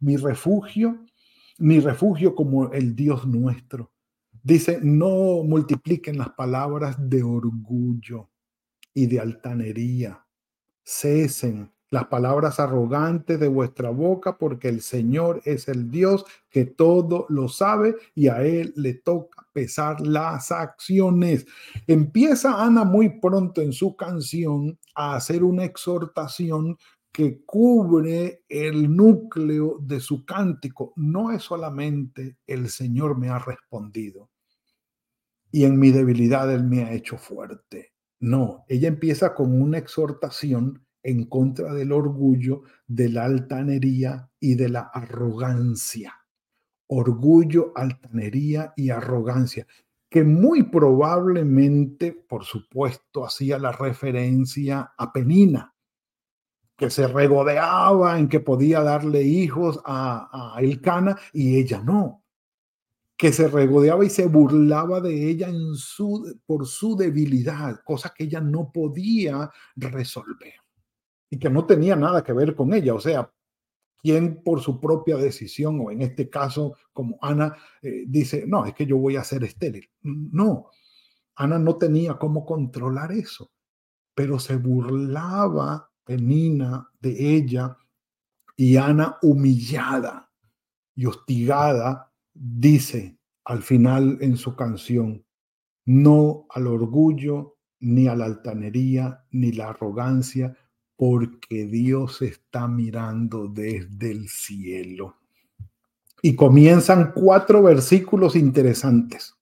Mi 0.00 0.16
refugio, 0.16 1.04
mi 1.58 1.80
refugio 1.80 2.34
como 2.34 2.72
el 2.72 2.94
Dios 2.94 3.26
nuestro. 3.26 3.92
Dice, 4.42 4.78
no 4.82 5.42
multipliquen 5.44 6.18
las 6.18 6.30
palabras 6.30 6.96
de 6.98 7.22
orgullo 7.22 8.30
y 8.92 9.06
de 9.06 9.20
altanería. 9.20 10.26
Cesen 10.82 11.73
las 11.94 12.06
palabras 12.08 12.58
arrogantes 12.58 13.38
de 13.38 13.46
vuestra 13.46 13.90
boca, 13.90 14.36
porque 14.36 14.68
el 14.68 14.82
Señor 14.82 15.40
es 15.44 15.68
el 15.68 15.92
Dios 15.92 16.24
que 16.50 16.64
todo 16.64 17.24
lo 17.28 17.48
sabe 17.48 17.94
y 18.16 18.26
a 18.26 18.42
Él 18.42 18.72
le 18.74 18.94
toca 18.94 19.46
pesar 19.52 20.00
las 20.00 20.50
acciones. 20.50 21.46
Empieza 21.86 22.64
Ana 22.64 22.82
muy 22.82 23.20
pronto 23.20 23.60
en 23.60 23.72
su 23.72 23.94
canción 23.94 24.76
a 24.96 25.14
hacer 25.14 25.44
una 25.44 25.64
exhortación 25.64 26.76
que 27.12 27.44
cubre 27.44 28.42
el 28.48 28.94
núcleo 28.96 29.78
de 29.80 30.00
su 30.00 30.24
cántico. 30.24 30.94
No 30.96 31.30
es 31.30 31.44
solamente 31.44 32.38
el 32.44 32.70
Señor 32.70 33.16
me 33.16 33.28
ha 33.28 33.38
respondido 33.38 34.30
y 35.52 35.62
en 35.62 35.78
mi 35.78 35.92
debilidad 35.92 36.52
Él 36.52 36.64
me 36.64 36.82
ha 36.82 36.92
hecho 36.92 37.18
fuerte. 37.18 37.92
No, 38.18 38.64
ella 38.68 38.88
empieza 38.88 39.32
con 39.32 39.62
una 39.62 39.78
exhortación 39.78 40.83
en 41.04 41.26
contra 41.26 41.72
del 41.74 41.92
orgullo, 41.92 42.62
de 42.86 43.10
la 43.10 43.26
altanería 43.26 44.30
y 44.40 44.54
de 44.54 44.70
la 44.70 44.80
arrogancia. 44.80 46.14
Orgullo, 46.86 47.72
altanería 47.76 48.72
y 48.74 48.90
arrogancia, 48.90 49.66
que 50.08 50.24
muy 50.24 50.64
probablemente, 50.64 52.12
por 52.12 52.44
supuesto, 52.44 53.24
hacía 53.24 53.58
la 53.58 53.72
referencia 53.72 54.92
a 54.96 55.12
Penina, 55.12 55.74
que 56.76 56.88
se 56.90 57.06
regodeaba 57.06 58.18
en 58.18 58.28
que 58.28 58.40
podía 58.40 58.82
darle 58.82 59.22
hijos 59.22 59.80
a, 59.84 60.56
Elcana 60.58 61.18
y 61.32 61.58
ella 61.58 61.82
no, 61.82 62.24
que 63.16 63.32
se 63.32 63.48
regodeaba 63.48 64.04
y 64.04 64.10
se 64.10 64.26
burlaba 64.26 65.00
de 65.00 65.30
ella 65.30 65.48
por 66.46 66.66
su 66.66 66.96
debilidad, 66.96 67.80
cosa 67.84 68.12
que 68.16 68.24
ella 68.24 68.40
no 68.40 68.72
podía 68.72 69.50
resolver 69.76 70.63
y 71.30 71.38
que 71.38 71.50
no 71.50 71.66
tenía 71.66 71.96
nada 71.96 72.22
que 72.22 72.32
ver 72.32 72.54
con 72.54 72.72
ella. 72.72 72.94
O 72.94 73.00
sea, 73.00 73.30
quien 73.98 74.42
por 74.42 74.60
su 74.60 74.80
propia 74.80 75.16
decisión, 75.16 75.80
o 75.80 75.90
en 75.90 76.02
este 76.02 76.28
caso 76.28 76.76
como 76.92 77.18
Ana, 77.22 77.56
eh, 77.82 78.04
dice, 78.06 78.44
no, 78.46 78.66
es 78.66 78.74
que 78.74 78.86
yo 78.86 78.98
voy 78.98 79.16
a 79.16 79.24
ser 79.24 79.44
estéril. 79.44 79.88
No, 80.02 80.70
Ana 81.36 81.58
no 81.58 81.76
tenía 81.76 82.14
cómo 82.14 82.44
controlar 82.44 83.12
eso, 83.12 83.50
pero 84.14 84.38
se 84.38 84.56
burlaba 84.56 85.90
Penina 86.04 86.90
de 87.00 87.34
ella 87.36 87.76
y 88.56 88.76
Ana 88.76 89.16
humillada 89.22 90.30
y 90.94 91.06
hostigada 91.06 92.12
dice 92.32 93.18
al 93.44 93.62
final 93.62 94.18
en 94.20 94.36
su 94.36 94.54
canción, 94.54 95.24
no 95.86 96.46
al 96.50 96.66
orgullo, 96.66 97.58
ni 97.80 98.06
a 98.06 98.14
la 98.14 98.24
altanería, 98.24 99.24
ni 99.30 99.52
la 99.52 99.68
arrogancia, 99.68 100.56
porque 100.96 101.66
Dios 101.66 102.22
está 102.22 102.68
mirando 102.68 103.48
desde 103.48 104.10
el 104.10 104.28
cielo. 104.28 105.16
Y 106.22 106.36
comienzan 106.36 107.12
cuatro 107.12 107.62
versículos 107.62 108.36
interesantes. 108.36 109.34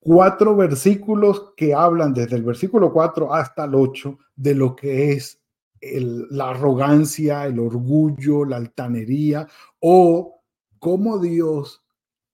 Cuatro 0.00 0.56
versículos 0.56 1.52
que 1.56 1.74
hablan 1.74 2.14
desde 2.14 2.36
el 2.36 2.42
versículo 2.42 2.90
4 2.90 3.34
hasta 3.34 3.64
el 3.64 3.74
8 3.74 4.18
de 4.34 4.54
lo 4.54 4.74
que 4.74 5.12
es 5.12 5.42
la 5.82 6.50
arrogancia, 6.50 7.46
el 7.46 7.58
orgullo, 7.58 8.46
la 8.46 8.56
altanería, 8.56 9.46
o 9.78 10.42
cómo 10.78 11.18
Dios 11.18 11.84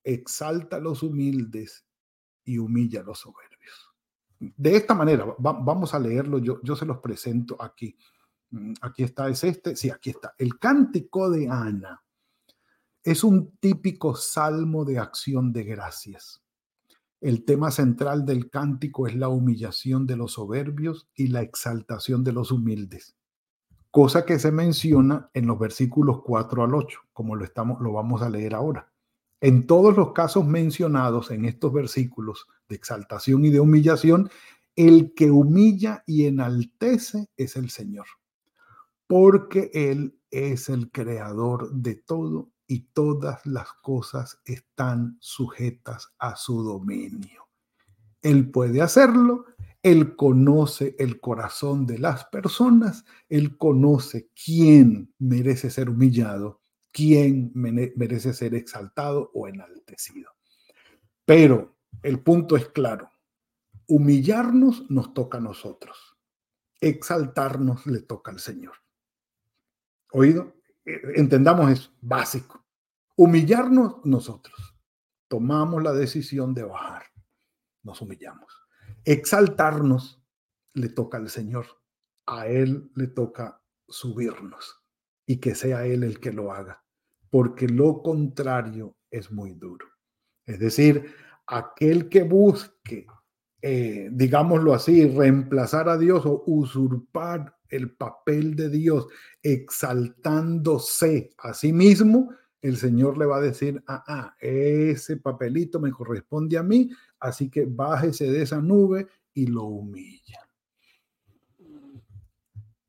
exalta 0.05 0.77
a 0.77 0.81
los 0.81 1.03
humildes 1.03 1.85
y 2.45 2.59
humilla 2.59 3.01
a 3.01 3.05
los 3.05 3.19
soberbios. 3.19 3.93
De 4.39 4.77
esta 4.77 4.95
manera, 4.95 5.27
vamos 5.39 5.93
a 5.93 5.99
leerlo, 5.99 6.39
yo, 6.39 6.61
yo 6.63 6.77
se 6.77 6.87
los 6.87 6.99
presento 6.99 7.61
aquí. 7.61 7.97
Mm, 8.51 8.75
aquí 8.81 9.03
está, 9.03 9.29
es 9.29 9.45
este, 9.45 9.77
sí, 9.77 9.91
aquí 9.91 10.11
está. 10.11 10.35
El 10.39 10.59
cántico 10.59 11.31
de 11.31 11.49
Ana 11.49 12.03
es 13.03 13.23
un 13.23 13.57
típico 13.59 14.17
salmo 14.17 14.85
de 14.85 14.99
acción 14.99 15.53
de 15.53 15.65
gracias. 15.65 16.43
El 17.21 17.45
tema 17.45 17.71
central 17.71 18.27
del 18.27 18.51
cántico 18.51 19.07
es 19.07 19.15
la 19.15 19.29
humillación 19.29 20.07
de 20.07 20.17
los 20.17 20.33
soberbios 20.33 21.09
y 21.15 21.29
la 21.29 21.43
exaltación 21.43 22.25
de 22.25 22.33
los 22.33 22.53
humildes, 22.53 23.17
cosa 23.91 24.27
que 24.27 24.39
se 24.39 24.53
menciona 24.53 25.31
en 25.33 25.47
los 25.47 25.59
versículos 25.59 26.23
4 26.23 26.65
al 26.65 26.75
8, 26.75 27.01
como 27.13 27.35
lo, 27.35 27.45
estamos, 27.45 27.81
lo 27.81 27.93
vamos 27.93 28.23
a 28.23 28.29
leer 28.29 28.55
ahora. 28.55 28.93
En 29.41 29.67
todos 29.67 29.97
los 29.97 30.13
casos 30.13 30.47
mencionados 30.47 31.31
en 31.31 31.45
estos 31.45 31.73
versículos 31.73 32.47
de 32.69 32.77
exaltación 32.77 33.45
y 33.45 33.51
de 33.51 33.61
humillación, 33.61 34.31
el 34.75 35.15
que 35.15 35.31
humilla 35.31 36.03
y 36.07 36.27
enaltece 36.27 37.29
es 37.37 37.57
el 37.57 37.71
Señor, 37.71 38.07
porque 39.07 39.71
Él 39.73 40.19
es 40.31 40.69
el 40.69 40.91
creador 40.91 41.73
de 41.73 41.95
todo 41.95 42.51
y 42.67 42.89
todas 42.93 43.45
las 43.47 43.73
cosas 43.83 44.41
están 44.45 45.17
sujetas 45.21 46.15
a 46.19 46.37
su 46.37 46.63
dominio. 46.63 47.49
Él 48.23 48.51
puede 48.51 48.83
hacerlo, 48.83 49.45
Él 49.83 50.17
conoce 50.17 50.97
el 50.99 51.21
corazón 51.21 51.87
de 51.87 51.99
las 51.99 52.25
personas, 52.27 53.05
Él 53.29 53.57
conoce 53.57 54.31
quién 54.35 55.15
merece 55.19 55.71
ser 55.71 55.89
humillado 55.91 56.61
quién 56.97 57.53
merece 57.55 58.33
ser 58.33 58.55
exaltado 58.55 59.31
o 59.35 59.49
enaltecido. 59.49 60.31
Pero 61.27 61.77
el 62.03 62.21
punto 62.21 62.57
es 62.57 62.71
claro. 62.71 63.11
Humillarnos 63.87 64.91
nos 64.91 65.13
toca 65.13 65.37
a 65.37 65.43
nosotros. 65.43 66.17
Exaltarnos 66.81 67.85
le 67.85 68.01
toca 68.01 68.31
al 68.31 68.41
Señor. 68.41 68.77
¿Oído? 70.17 70.55
E, 70.85 71.01
entendamos 71.17 71.71
eso, 71.71 71.93
básico. 72.01 72.65
Humillarnos 73.17 74.05
nosotros. 74.05 74.75
Tomamos 75.29 75.83
la 75.83 75.93
decisión 75.93 76.55
de 76.55 76.65
bajar. 76.65 77.05
Nos 77.83 78.01
humillamos. 78.01 78.53
Exaltarnos 79.05 80.23
le 80.75 80.89
toca 80.89 81.19
al 81.19 81.29
Señor. 81.29 81.67
A 82.27 82.47
Él 82.47 82.91
le 82.95 83.07
toca 83.09 83.63
subirnos 83.89 84.83
y 85.27 85.39
que 85.39 85.55
sea 85.55 85.87
Él 85.87 86.03
el 86.03 86.19
que 86.19 86.33
lo 86.33 86.53
haga 86.53 86.87
porque 87.31 87.69
lo 87.69 88.03
contrario 88.03 88.97
es 89.11 89.31
muy 89.31 89.53
duro. 89.53 89.87
Es 90.47 90.59
decir, 90.59 91.15
aquel 91.47 92.09
que 92.09 92.23
busque, 92.23 93.07
eh, 93.69 94.11
digámoslo 94.13 94.75
así, 94.75 95.09
reemplazar 95.09 95.89
a 95.89 95.99
Dios 95.99 96.25
o 96.25 96.45
usurpar 96.47 97.57
el 97.69 97.91
papel 97.97 98.55
de 98.55 98.71
Dios, 98.71 99.09
exaltándose 99.43 101.31
a 101.37 101.53
sí 101.53 101.73
mismo, 101.73 102.31
el 102.63 102.77
Señor 102.77 103.19
le 103.19 103.27
va 103.27 103.39
a 103.39 103.41
decir, 103.41 103.83
ah, 103.89 104.05
ah, 104.07 104.37
ese 104.39 105.17
papelito 105.17 105.81
me 105.81 105.91
corresponde 105.91 106.57
a 106.57 106.63
mí, 106.63 106.91
así 107.19 107.51
que 107.51 107.65
bájese 107.65 108.31
de 108.31 108.43
esa 108.43 108.61
nube 108.61 109.09
y 109.35 109.49
lo 109.49 109.65
humilla. 109.65 110.49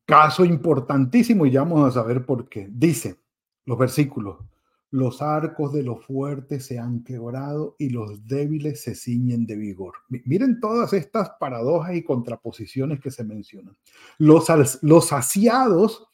Caso 0.05 0.45
importantísimo 0.45 1.47
y 1.47 1.51
ya 1.53 1.61
vamos 1.61 1.89
a 1.89 1.91
saber 1.91 2.23
por 2.23 2.47
qué. 2.49 2.69
Dice, 2.71 3.19
los 3.65 3.79
versículos. 3.79 4.37
Los 4.89 5.21
arcos 5.21 5.73
de 5.73 5.83
los 5.83 6.05
fuertes 6.05 6.65
se 6.65 6.79
han 6.79 7.03
quebrado 7.03 7.75
y 7.77 7.89
los 7.89 8.25
débiles 8.25 8.81
se 8.81 8.95
ciñen 8.95 9.45
de 9.45 9.57
vigor. 9.57 9.95
Miren 10.07 10.59
todas 10.61 10.93
estas 10.93 11.31
paradojas 11.39 11.95
y 11.95 12.03
contraposiciones 12.03 13.01
que 13.01 13.11
se 13.11 13.25
mencionan. 13.25 13.75
Los, 14.17 14.47
los 14.81 15.07
saciados 15.07 16.07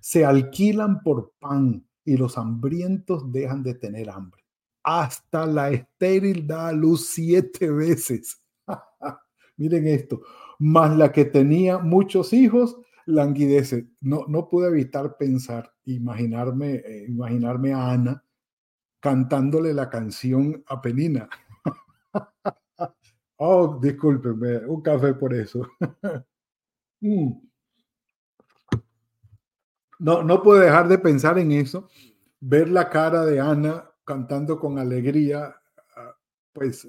se 0.00 0.24
alquilan 0.24 1.00
por 1.02 1.32
pan 1.38 1.86
y 2.04 2.16
los 2.16 2.36
hambrientos 2.38 3.30
dejan 3.32 3.62
de 3.62 3.74
tener 3.74 4.10
hambre. 4.10 4.42
Hasta 4.82 5.46
la 5.46 5.70
estéril 5.70 6.46
da 6.46 6.68
a 6.68 6.72
luz 6.72 7.08
siete 7.08 7.70
veces. 7.70 8.40
Miren 9.56 9.86
esto. 9.86 10.20
Más 10.58 10.96
la 10.96 11.12
que 11.12 11.24
tenía 11.24 11.78
muchos 11.78 12.32
hijos 12.32 12.76
languidece. 13.06 13.88
No, 14.00 14.24
no 14.28 14.48
pude 14.48 14.68
evitar 14.68 15.16
pensar, 15.16 15.72
imaginarme, 15.86 16.74
eh, 16.74 17.06
imaginarme 17.08 17.72
a 17.72 17.92
Ana 17.92 18.22
cantándole 19.00 19.72
la 19.72 19.88
canción 19.88 20.64
a 20.66 20.80
Penina. 20.80 21.28
oh, 23.36 23.78
discúlpenme, 23.80 24.58
un 24.66 24.82
café 24.82 25.14
por 25.14 25.34
eso. 25.34 25.66
Mm. 26.98 27.46
No, 29.98 30.22
no 30.22 30.42
puedo 30.42 30.60
dejar 30.60 30.88
de 30.88 30.98
pensar 30.98 31.38
en 31.38 31.52
eso, 31.52 31.90
ver 32.40 32.70
la 32.70 32.88
cara 32.88 33.26
de 33.26 33.38
Ana 33.38 33.90
cantando 34.02 34.58
con 34.58 34.78
alegría, 34.78 35.54
ah, 35.94 36.16
pues 36.54 36.88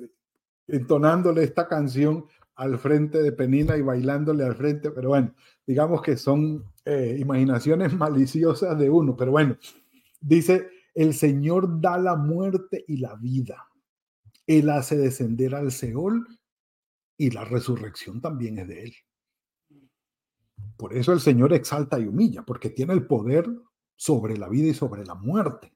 entonándole 0.66 1.44
esta 1.44 1.68
canción 1.68 2.26
al 2.58 2.80
frente 2.80 3.22
de 3.22 3.32
Penina 3.32 3.78
y 3.78 3.84
bailándole 3.84 4.44
al 4.44 4.56
frente, 4.56 4.90
pero 4.92 5.10
bueno, 5.10 5.34
digamos 5.66 6.02
que 6.02 6.18
son 6.18 6.66
eh, 6.84 7.16
imaginaciones 7.20 7.94
maliciosas 7.98 8.78
de 8.78 8.90
uno, 8.90 9.16
pero 9.16 9.32
bueno, 9.32 9.58
dice, 10.20 10.68
el 10.96 11.14
Señor 11.14 11.80
da 11.80 11.98
la 12.00 12.16
muerte 12.16 12.84
y 12.88 12.98
la 12.98 13.16
vida. 13.16 13.68
Él 14.48 14.70
hace 14.70 14.98
descender 14.98 15.54
al 15.54 15.72
Seol 15.72 16.26
y 17.18 17.30
la 17.30 17.46
resurrección 17.46 18.22
también 18.22 18.58
es 18.58 18.68
de 18.68 18.84
Él. 18.86 18.94
Por 20.76 20.96
eso 20.96 21.14
el 21.14 21.20
Señor 21.20 21.54
exalta 21.54 22.00
y 22.00 22.08
humilla, 22.08 22.44
porque 22.44 22.70
tiene 22.72 22.94
el 22.94 23.06
poder 23.06 23.48
sobre 23.96 24.38
la 24.38 24.50
vida 24.50 24.70
y 24.70 24.74
sobre 24.74 25.06
la 25.06 25.16
muerte. 25.16 25.74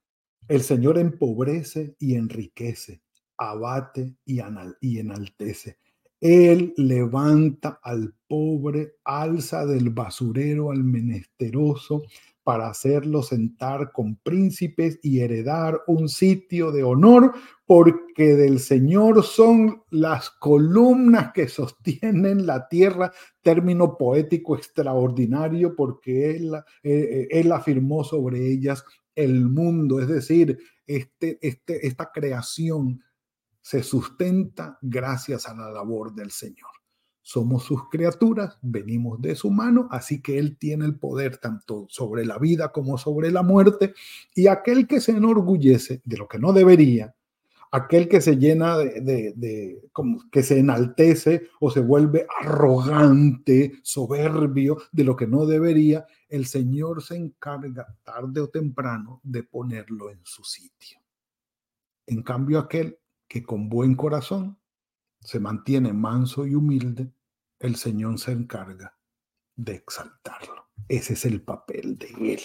El 0.47 0.61
Señor 0.61 0.97
empobrece 0.97 1.95
y 1.99 2.15
enriquece, 2.15 3.03
abate 3.37 4.15
y, 4.25 4.39
y 4.81 4.99
enaltece. 4.99 5.77
Él 6.21 6.75
levanta 6.77 7.79
al 7.81 8.13
pobre, 8.27 8.93
alza 9.03 9.65
del 9.65 9.89
basurero 9.89 10.69
al 10.69 10.83
menesteroso 10.83 12.03
para 12.43 12.69
hacerlo 12.69 13.23
sentar 13.23 13.91
con 13.91 14.15
príncipes 14.17 14.99
y 15.01 15.19
heredar 15.19 15.81
un 15.87 16.09
sitio 16.09 16.71
de 16.71 16.83
honor, 16.83 17.33
porque 17.65 18.35
del 18.35 18.59
Señor 18.59 19.23
son 19.23 19.83
las 19.89 20.29
columnas 20.29 21.31
que 21.33 21.47
sostienen 21.47 22.45
la 22.45 22.67
tierra, 22.67 23.11
término 23.41 23.97
poético 23.97 24.55
extraordinario, 24.55 25.75
porque 25.75 26.35
Él, 26.35 26.53
eh, 26.83 27.27
él 27.31 27.51
afirmó 27.51 28.03
sobre 28.03 28.47
ellas 28.47 28.83
el 29.15 29.49
mundo, 29.49 29.99
es 29.99 30.07
decir, 30.07 30.57
este, 30.85 31.37
este, 31.41 31.87
esta 31.87 32.11
creación 32.11 33.01
se 33.61 33.83
sustenta 33.83 34.77
gracias 34.81 35.47
a 35.47 35.55
la 35.55 35.71
labor 35.71 36.13
del 36.13 36.31
Señor. 36.31 36.71
Somos 37.23 37.63
sus 37.63 37.87
criaturas, 37.87 38.57
venimos 38.61 39.21
de 39.21 39.35
su 39.35 39.51
mano, 39.51 39.87
así 39.91 40.21
que 40.21 40.39
Él 40.39 40.57
tiene 40.57 40.85
el 40.85 40.97
poder 40.97 41.37
tanto 41.37 41.85
sobre 41.87 42.25
la 42.25 42.39
vida 42.39 42.71
como 42.71 42.97
sobre 42.97 43.31
la 43.31 43.43
muerte. 43.43 43.93
Y 44.33 44.47
aquel 44.47 44.87
que 44.87 44.99
se 44.99 45.11
enorgullece 45.11 46.01
de 46.03 46.17
lo 46.17 46.27
que 46.27 46.39
no 46.39 46.51
debería, 46.51 47.15
aquel 47.71 48.09
que 48.09 48.21
se 48.21 48.37
llena 48.37 48.77
de, 48.77 49.89
como 49.93 50.29
que 50.31 50.43
se 50.43 50.59
enaltece 50.59 51.47
o 51.59 51.69
se 51.69 51.79
vuelve 51.79 52.25
arrogante, 52.41 53.79
soberbio 53.83 54.77
de 54.91 55.03
lo 55.03 55.15
que 55.15 55.27
no 55.27 55.45
debería, 55.45 56.05
el 56.27 56.47
Señor 56.47 57.03
se 57.03 57.15
encarga 57.15 57.95
tarde 58.03 58.41
o 58.41 58.49
temprano 58.49 59.21
de 59.23 59.43
ponerlo 59.43 60.09
en 60.09 60.19
su 60.23 60.43
sitio. 60.43 60.99
En 62.07 62.23
cambio, 62.23 62.59
aquel 62.59 62.97
que 63.31 63.43
con 63.43 63.69
buen 63.69 63.95
corazón 63.95 64.57
se 65.21 65.39
mantiene 65.39 65.93
manso 65.93 66.45
y 66.45 66.53
humilde, 66.53 67.13
el 67.59 67.77
Señor 67.77 68.19
se 68.19 68.33
encarga 68.33 68.93
de 69.55 69.75
exaltarlo. 69.75 70.65
Ese 70.89 71.13
es 71.13 71.23
el 71.23 71.41
papel 71.41 71.97
de 71.97 72.33
él. 72.33 72.41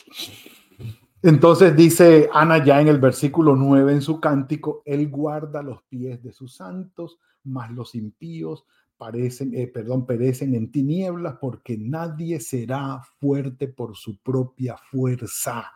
Entonces 1.23 1.75
dice 1.75 2.29
Ana 2.33 2.65
ya 2.65 2.81
en 2.81 2.87
el 2.87 3.01
versículo 3.01 3.57
9 3.57 3.95
en 3.95 4.01
su 4.01 4.21
cántico, 4.21 4.83
Él 4.85 5.09
guarda 5.09 5.61
los 5.61 5.83
pies 5.89 6.23
de 6.23 6.33
sus 6.33 6.55
santos, 6.55 7.19
mas 7.43 7.73
los 7.73 7.97
impíos 7.97 8.65
parecen, 8.97 9.57
eh, 9.57 9.67
perdón, 9.67 10.07
perecen 10.07 10.55
en 10.55 10.71
tinieblas 10.71 11.39
porque 11.41 11.77
nadie 11.77 12.39
será 12.39 13.03
fuerte 13.19 13.67
por 13.67 13.97
su 13.97 14.19
propia 14.19 14.77
fuerza. 14.77 15.73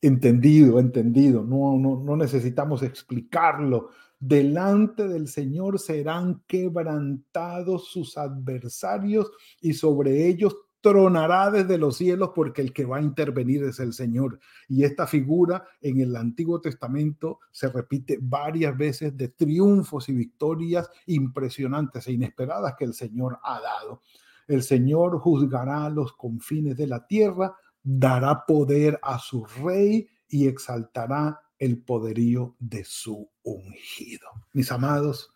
Entendido, 0.00 0.78
entendido. 0.78 1.42
No, 1.42 1.76
no, 1.76 2.00
no 2.00 2.16
necesitamos 2.16 2.84
explicarlo 2.84 3.90
delante 4.22 5.08
del 5.08 5.26
Señor 5.26 5.80
serán 5.80 6.44
quebrantados 6.46 7.88
sus 7.88 8.16
adversarios 8.16 9.32
y 9.60 9.72
sobre 9.72 10.28
ellos 10.28 10.56
tronará 10.80 11.50
desde 11.50 11.76
los 11.76 11.96
cielos 11.96 12.30
porque 12.32 12.62
el 12.62 12.72
que 12.72 12.84
va 12.84 12.98
a 12.98 13.02
intervenir 13.02 13.64
es 13.64 13.80
el 13.80 13.92
Señor. 13.92 14.38
Y 14.68 14.84
esta 14.84 15.08
figura 15.08 15.64
en 15.80 16.00
el 16.00 16.14
Antiguo 16.14 16.60
Testamento 16.60 17.40
se 17.50 17.68
repite 17.68 18.16
varias 18.22 18.76
veces 18.76 19.16
de 19.16 19.26
triunfos 19.28 20.08
y 20.08 20.12
victorias 20.12 20.88
impresionantes 21.06 22.06
e 22.06 22.12
inesperadas 22.12 22.74
que 22.78 22.84
el 22.84 22.94
Señor 22.94 23.40
ha 23.42 23.60
dado. 23.60 24.02
El 24.46 24.62
Señor 24.62 25.18
juzgará 25.18 25.88
los 25.90 26.12
confines 26.12 26.76
de 26.76 26.86
la 26.86 27.04
tierra, 27.08 27.56
dará 27.82 28.46
poder 28.46 29.00
a 29.02 29.18
su 29.18 29.44
rey 29.44 30.06
y 30.28 30.46
exaltará 30.46 31.40
el 31.62 31.80
poderío 31.80 32.56
de 32.58 32.82
su 32.82 33.30
ungido. 33.44 34.26
Mis 34.52 34.72
amados, 34.72 35.30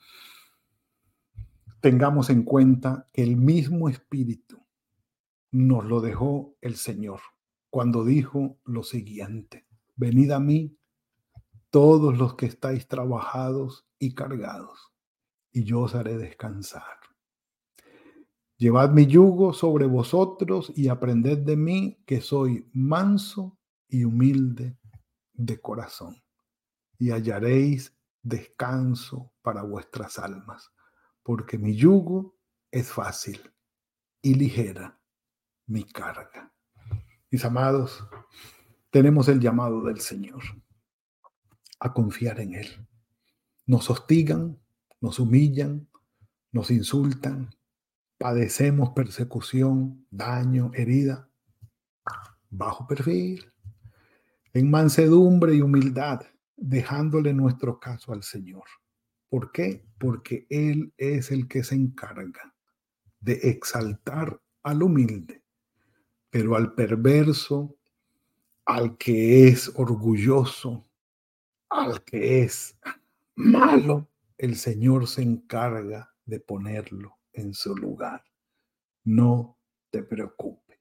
tengamos 1.80 2.30
en 2.30 2.42
cuenta 2.42 3.06
que 3.12 3.22
el 3.22 3.36
mismo 3.36 3.88
Espíritu 3.88 4.60
nos 5.52 5.84
lo 5.84 6.00
dejó 6.00 6.56
el 6.60 6.74
Señor 6.74 7.20
cuando 7.70 8.04
dijo 8.04 8.58
lo 8.64 8.82
siguiente, 8.82 9.68
venid 9.94 10.32
a 10.32 10.40
mí 10.40 10.76
todos 11.70 12.18
los 12.18 12.34
que 12.34 12.46
estáis 12.46 12.88
trabajados 12.88 13.86
y 14.00 14.16
cargados, 14.16 14.92
y 15.52 15.62
yo 15.62 15.82
os 15.82 15.94
haré 15.94 16.18
descansar. 16.18 16.82
Llevad 18.56 18.90
mi 18.90 19.06
yugo 19.06 19.52
sobre 19.52 19.86
vosotros 19.86 20.72
y 20.74 20.88
aprended 20.88 21.38
de 21.38 21.56
mí 21.56 22.02
que 22.04 22.20
soy 22.20 22.68
manso 22.72 23.56
y 23.88 24.02
humilde 24.02 24.76
de 25.36 25.60
corazón, 25.60 26.22
y 26.98 27.10
hallaréis 27.10 27.96
descanso 28.22 29.32
para 29.42 29.62
vuestras 29.62 30.18
almas, 30.18 30.72
porque 31.22 31.58
mi 31.58 31.76
yugo 31.76 32.36
es 32.70 32.90
fácil 32.90 33.40
y 34.22 34.34
ligera 34.34 35.00
mi 35.66 35.84
carga. 35.84 36.52
Mis 37.30 37.44
amados, 37.44 38.04
tenemos 38.90 39.28
el 39.28 39.40
llamado 39.40 39.82
del 39.82 40.00
Señor 40.00 40.42
a 41.80 41.92
confiar 41.92 42.40
en 42.40 42.54
Él. 42.54 42.88
Nos 43.66 43.90
hostigan, 43.90 44.58
nos 45.00 45.18
humillan, 45.18 45.88
nos 46.52 46.70
insultan, 46.70 47.50
padecemos 48.18 48.90
persecución, 48.90 50.06
daño, 50.10 50.70
herida, 50.74 51.30
bajo 52.48 52.86
perfil, 52.86 53.52
en 54.56 54.70
mansedumbre 54.70 55.54
y 55.54 55.60
humildad, 55.60 56.22
dejándole 56.56 57.34
nuestro 57.34 57.78
caso 57.78 58.14
al 58.14 58.22
Señor. 58.22 58.64
¿Por 59.28 59.52
qué? 59.52 59.84
Porque 59.98 60.46
Él 60.48 60.94
es 60.96 61.30
el 61.30 61.46
que 61.46 61.62
se 61.62 61.74
encarga 61.74 62.54
de 63.20 63.34
exaltar 63.34 64.40
al 64.62 64.82
humilde, 64.82 65.42
pero 66.30 66.56
al 66.56 66.74
perverso, 66.74 67.76
al 68.64 68.96
que 68.96 69.48
es 69.48 69.70
orgulloso, 69.76 70.88
al 71.68 72.02
que 72.02 72.42
es 72.42 72.78
malo, 73.34 74.08
el 74.38 74.56
Señor 74.56 75.06
se 75.06 75.20
encarga 75.20 76.14
de 76.24 76.40
ponerlo 76.40 77.18
en 77.34 77.52
su 77.52 77.76
lugar. 77.76 78.24
No 79.04 79.58
te 79.90 80.02
preocupes, 80.02 80.78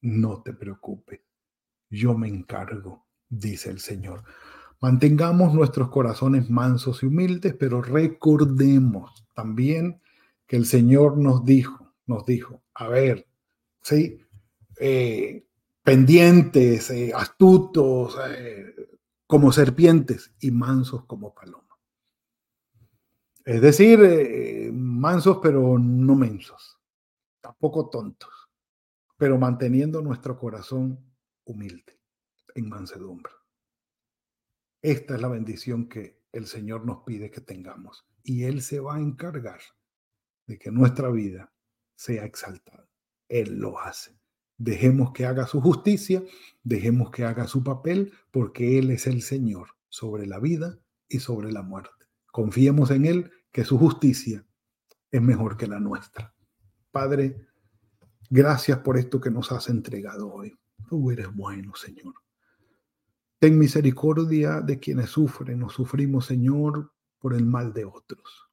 no 0.00 0.42
te 0.42 0.54
preocupes. 0.54 1.20
Yo 1.90 2.16
me 2.16 2.28
encargo 2.28 3.07
dice 3.28 3.70
el 3.70 3.80
Señor. 3.80 4.24
Mantengamos 4.80 5.54
nuestros 5.54 5.90
corazones 5.90 6.50
mansos 6.50 7.02
y 7.02 7.06
humildes, 7.06 7.54
pero 7.58 7.82
recordemos 7.82 9.24
también 9.34 10.00
que 10.46 10.56
el 10.56 10.66
Señor 10.66 11.18
nos 11.18 11.44
dijo, 11.44 11.94
nos 12.06 12.24
dijo, 12.24 12.62
a 12.74 12.88
ver, 12.88 13.26
¿sí? 13.82 14.20
Eh, 14.78 15.44
pendientes, 15.82 16.90
eh, 16.90 17.12
astutos, 17.14 18.16
eh, 18.30 18.74
como 19.26 19.52
serpientes 19.52 20.32
y 20.40 20.50
mansos 20.50 21.04
como 21.06 21.34
palomas. 21.34 21.66
Es 23.44 23.60
decir, 23.62 24.70
mansos 24.72 25.38
pero 25.42 25.78
no 25.78 26.14
mensos, 26.14 26.78
tampoco 27.40 27.88
tontos, 27.88 28.30
pero 29.16 29.38
manteniendo 29.38 30.02
nuestro 30.02 30.38
corazón 30.38 30.98
humilde 31.44 31.97
en 32.58 32.68
mansedumbre. 32.68 33.32
Esta 34.82 35.14
es 35.14 35.20
la 35.20 35.28
bendición 35.28 35.88
que 35.88 36.22
el 36.32 36.46
Señor 36.46 36.84
nos 36.84 37.02
pide 37.04 37.30
que 37.30 37.40
tengamos. 37.40 38.06
Y 38.22 38.44
Él 38.44 38.62
se 38.62 38.80
va 38.80 38.96
a 38.96 39.00
encargar 39.00 39.60
de 40.46 40.58
que 40.58 40.70
nuestra 40.70 41.10
vida 41.10 41.52
sea 41.94 42.24
exaltada. 42.24 42.88
Él 43.28 43.58
lo 43.58 43.78
hace. 43.78 44.18
Dejemos 44.56 45.12
que 45.12 45.24
haga 45.24 45.46
su 45.46 45.60
justicia, 45.60 46.22
dejemos 46.62 47.10
que 47.10 47.24
haga 47.24 47.46
su 47.46 47.62
papel, 47.62 48.12
porque 48.30 48.78
Él 48.78 48.90
es 48.90 49.06
el 49.06 49.22
Señor 49.22 49.68
sobre 49.88 50.26
la 50.26 50.40
vida 50.40 50.78
y 51.08 51.20
sobre 51.20 51.52
la 51.52 51.62
muerte. 51.62 52.06
Confiemos 52.26 52.90
en 52.90 53.06
Él, 53.06 53.32
que 53.52 53.64
su 53.64 53.78
justicia 53.78 54.44
es 55.10 55.22
mejor 55.22 55.56
que 55.56 55.66
la 55.66 55.80
nuestra. 55.80 56.34
Padre, 56.90 57.46
gracias 58.30 58.78
por 58.80 58.98
esto 58.98 59.20
que 59.20 59.30
nos 59.30 59.52
has 59.52 59.68
entregado 59.68 60.32
hoy. 60.32 60.58
Tú 60.88 61.10
eres 61.10 61.34
bueno, 61.34 61.74
Señor. 61.74 62.14
Ten 63.40 63.56
misericordia 63.56 64.60
de 64.60 64.80
quienes 64.80 65.10
sufren 65.10 65.62
o 65.62 65.70
sufrimos, 65.70 66.26
Señor, 66.26 66.92
por 67.20 67.34
el 67.34 67.46
mal 67.46 67.72
de 67.72 67.84
otros. 67.84 68.50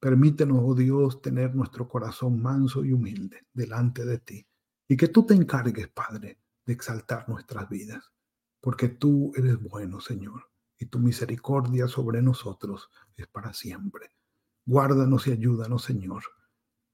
Permítenos, 0.00 0.60
oh 0.62 0.74
Dios, 0.74 1.20
tener 1.20 1.54
nuestro 1.54 1.86
corazón 1.88 2.40
manso 2.40 2.82
y 2.86 2.92
humilde 2.92 3.46
delante 3.52 4.06
de 4.06 4.18
ti. 4.18 4.46
Y 4.88 4.96
que 4.96 5.08
tú 5.08 5.26
te 5.26 5.34
encargues, 5.34 5.88
Padre, 5.88 6.38
de 6.64 6.72
exaltar 6.72 7.28
nuestras 7.28 7.68
vidas. 7.68 8.12
Porque 8.62 8.88
tú 8.88 9.30
eres 9.36 9.60
bueno, 9.60 10.00
Señor, 10.00 10.50
y 10.78 10.86
tu 10.86 11.00
misericordia 11.00 11.86
sobre 11.86 12.22
nosotros 12.22 12.88
es 13.16 13.26
para 13.26 13.52
siempre. 13.52 14.10
Guárdanos 14.64 15.26
y 15.26 15.32
ayúdanos, 15.32 15.84
Señor. 15.84 16.22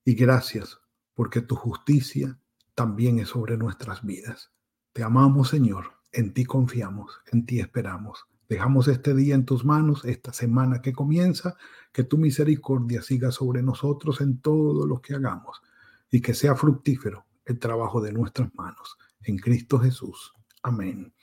Y 0.03 0.15
gracias, 0.15 0.81
porque 1.13 1.39
tu 1.39 1.55
justicia 1.55 2.37
también 2.75 3.19
es 3.19 3.29
sobre 3.29 3.55
nuestras 3.55 4.05
vidas. 4.05 4.51
Te 4.91 5.01
amamos, 5.03 5.47
Señor 5.47 6.00
en 6.11 6.33
ti 6.33 6.45
confiamos, 6.45 7.21
en 7.31 7.45
ti 7.45 7.59
esperamos. 7.59 8.25
Dejamos 8.49 8.87
este 8.89 9.15
día 9.15 9.35
en 9.35 9.45
tus 9.45 9.63
manos, 9.63 10.03
esta 10.03 10.33
semana 10.33 10.81
que 10.81 10.91
comienza, 10.91 11.55
que 11.91 12.03
tu 12.03 12.17
misericordia 12.17 13.01
siga 13.01 13.31
sobre 13.31 13.61
nosotros 13.63 14.19
en 14.19 14.41
todo 14.41 14.85
lo 14.85 15.01
que 15.01 15.15
hagamos 15.15 15.61
y 16.09 16.21
que 16.21 16.33
sea 16.33 16.55
fructífero 16.55 17.25
el 17.45 17.59
trabajo 17.59 18.01
de 18.01 18.11
nuestras 18.11 18.53
manos. 18.55 18.97
En 19.23 19.37
Cristo 19.37 19.79
Jesús. 19.79 20.33
Amén 20.63 21.13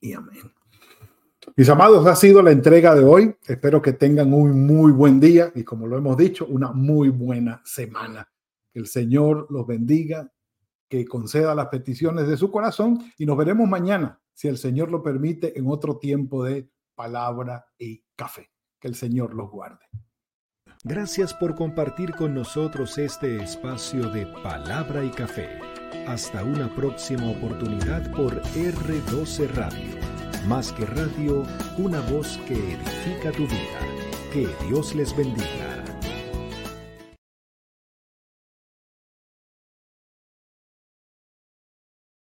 y 0.00 0.12
amén. 0.12 0.52
Mis 1.56 1.68
amados, 1.68 2.06
ha 2.06 2.16
sido 2.16 2.42
la 2.42 2.50
entrega 2.50 2.94
de 2.94 3.04
hoy. 3.04 3.34
Espero 3.46 3.80
que 3.80 3.94
tengan 3.94 4.32
un 4.34 4.66
muy 4.66 4.92
buen 4.92 5.20
día 5.20 5.52
y 5.54 5.64
como 5.64 5.86
lo 5.86 5.96
hemos 5.96 6.16
dicho, 6.16 6.46
una 6.46 6.72
muy 6.72 7.08
buena 7.08 7.62
semana. 7.64 8.28
Que 8.72 8.80
el 8.80 8.86
Señor 8.86 9.46
los 9.50 9.66
bendiga, 9.66 10.30
que 10.88 11.06
conceda 11.06 11.54
las 11.54 11.68
peticiones 11.68 12.28
de 12.28 12.36
su 12.36 12.50
corazón 12.50 12.98
y 13.16 13.24
nos 13.24 13.36
veremos 13.36 13.68
mañana 13.68 14.20
si 14.34 14.48
el 14.48 14.58
Señor 14.58 14.90
lo 14.90 15.02
permite, 15.02 15.58
en 15.58 15.68
otro 15.68 15.98
tiempo 15.98 16.44
de 16.44 16.70
palabra 16.94 17.66
y 17.78 18.04
café. 18.16 18.50
Que 18.80 18.88
el 18.88 18.94
Señor 18.94 19.34
los 19.34 19.50
guarde. 19.50 19.86
Gracias 20.86 21.32
por 21.32 21.54
compartir 21.54 22.14
con 22.14 22.34
nosotros 22.34 22.98
este 22.98 23.42
espacio 23.42 24.10
de 24.10 24.26
palabra 24.42 25.02
y 25.02 25.10
café. 25.10 25.48
Hasta 26.06 26.44
una 26.44 26.74
próxima 26.74 27.30
oportunidad 27.30 28.10
por 28.14 28.42
R12 28.42 29.48
Radio. 29.54 29.94
Más 30.46 30.72
que 30.72 30.84
radio, 30.84 31.44
una 31.78 32.00
voz 32.10 32.36
que 32.46 32.74
edifica 32.74 33.32
tu 33.32 33.44
vida. 33.44 33.80
Que 34.30 34.46
Dios 34.68 34.94
les 34.94 35.16
bendiga. 35.16 35.73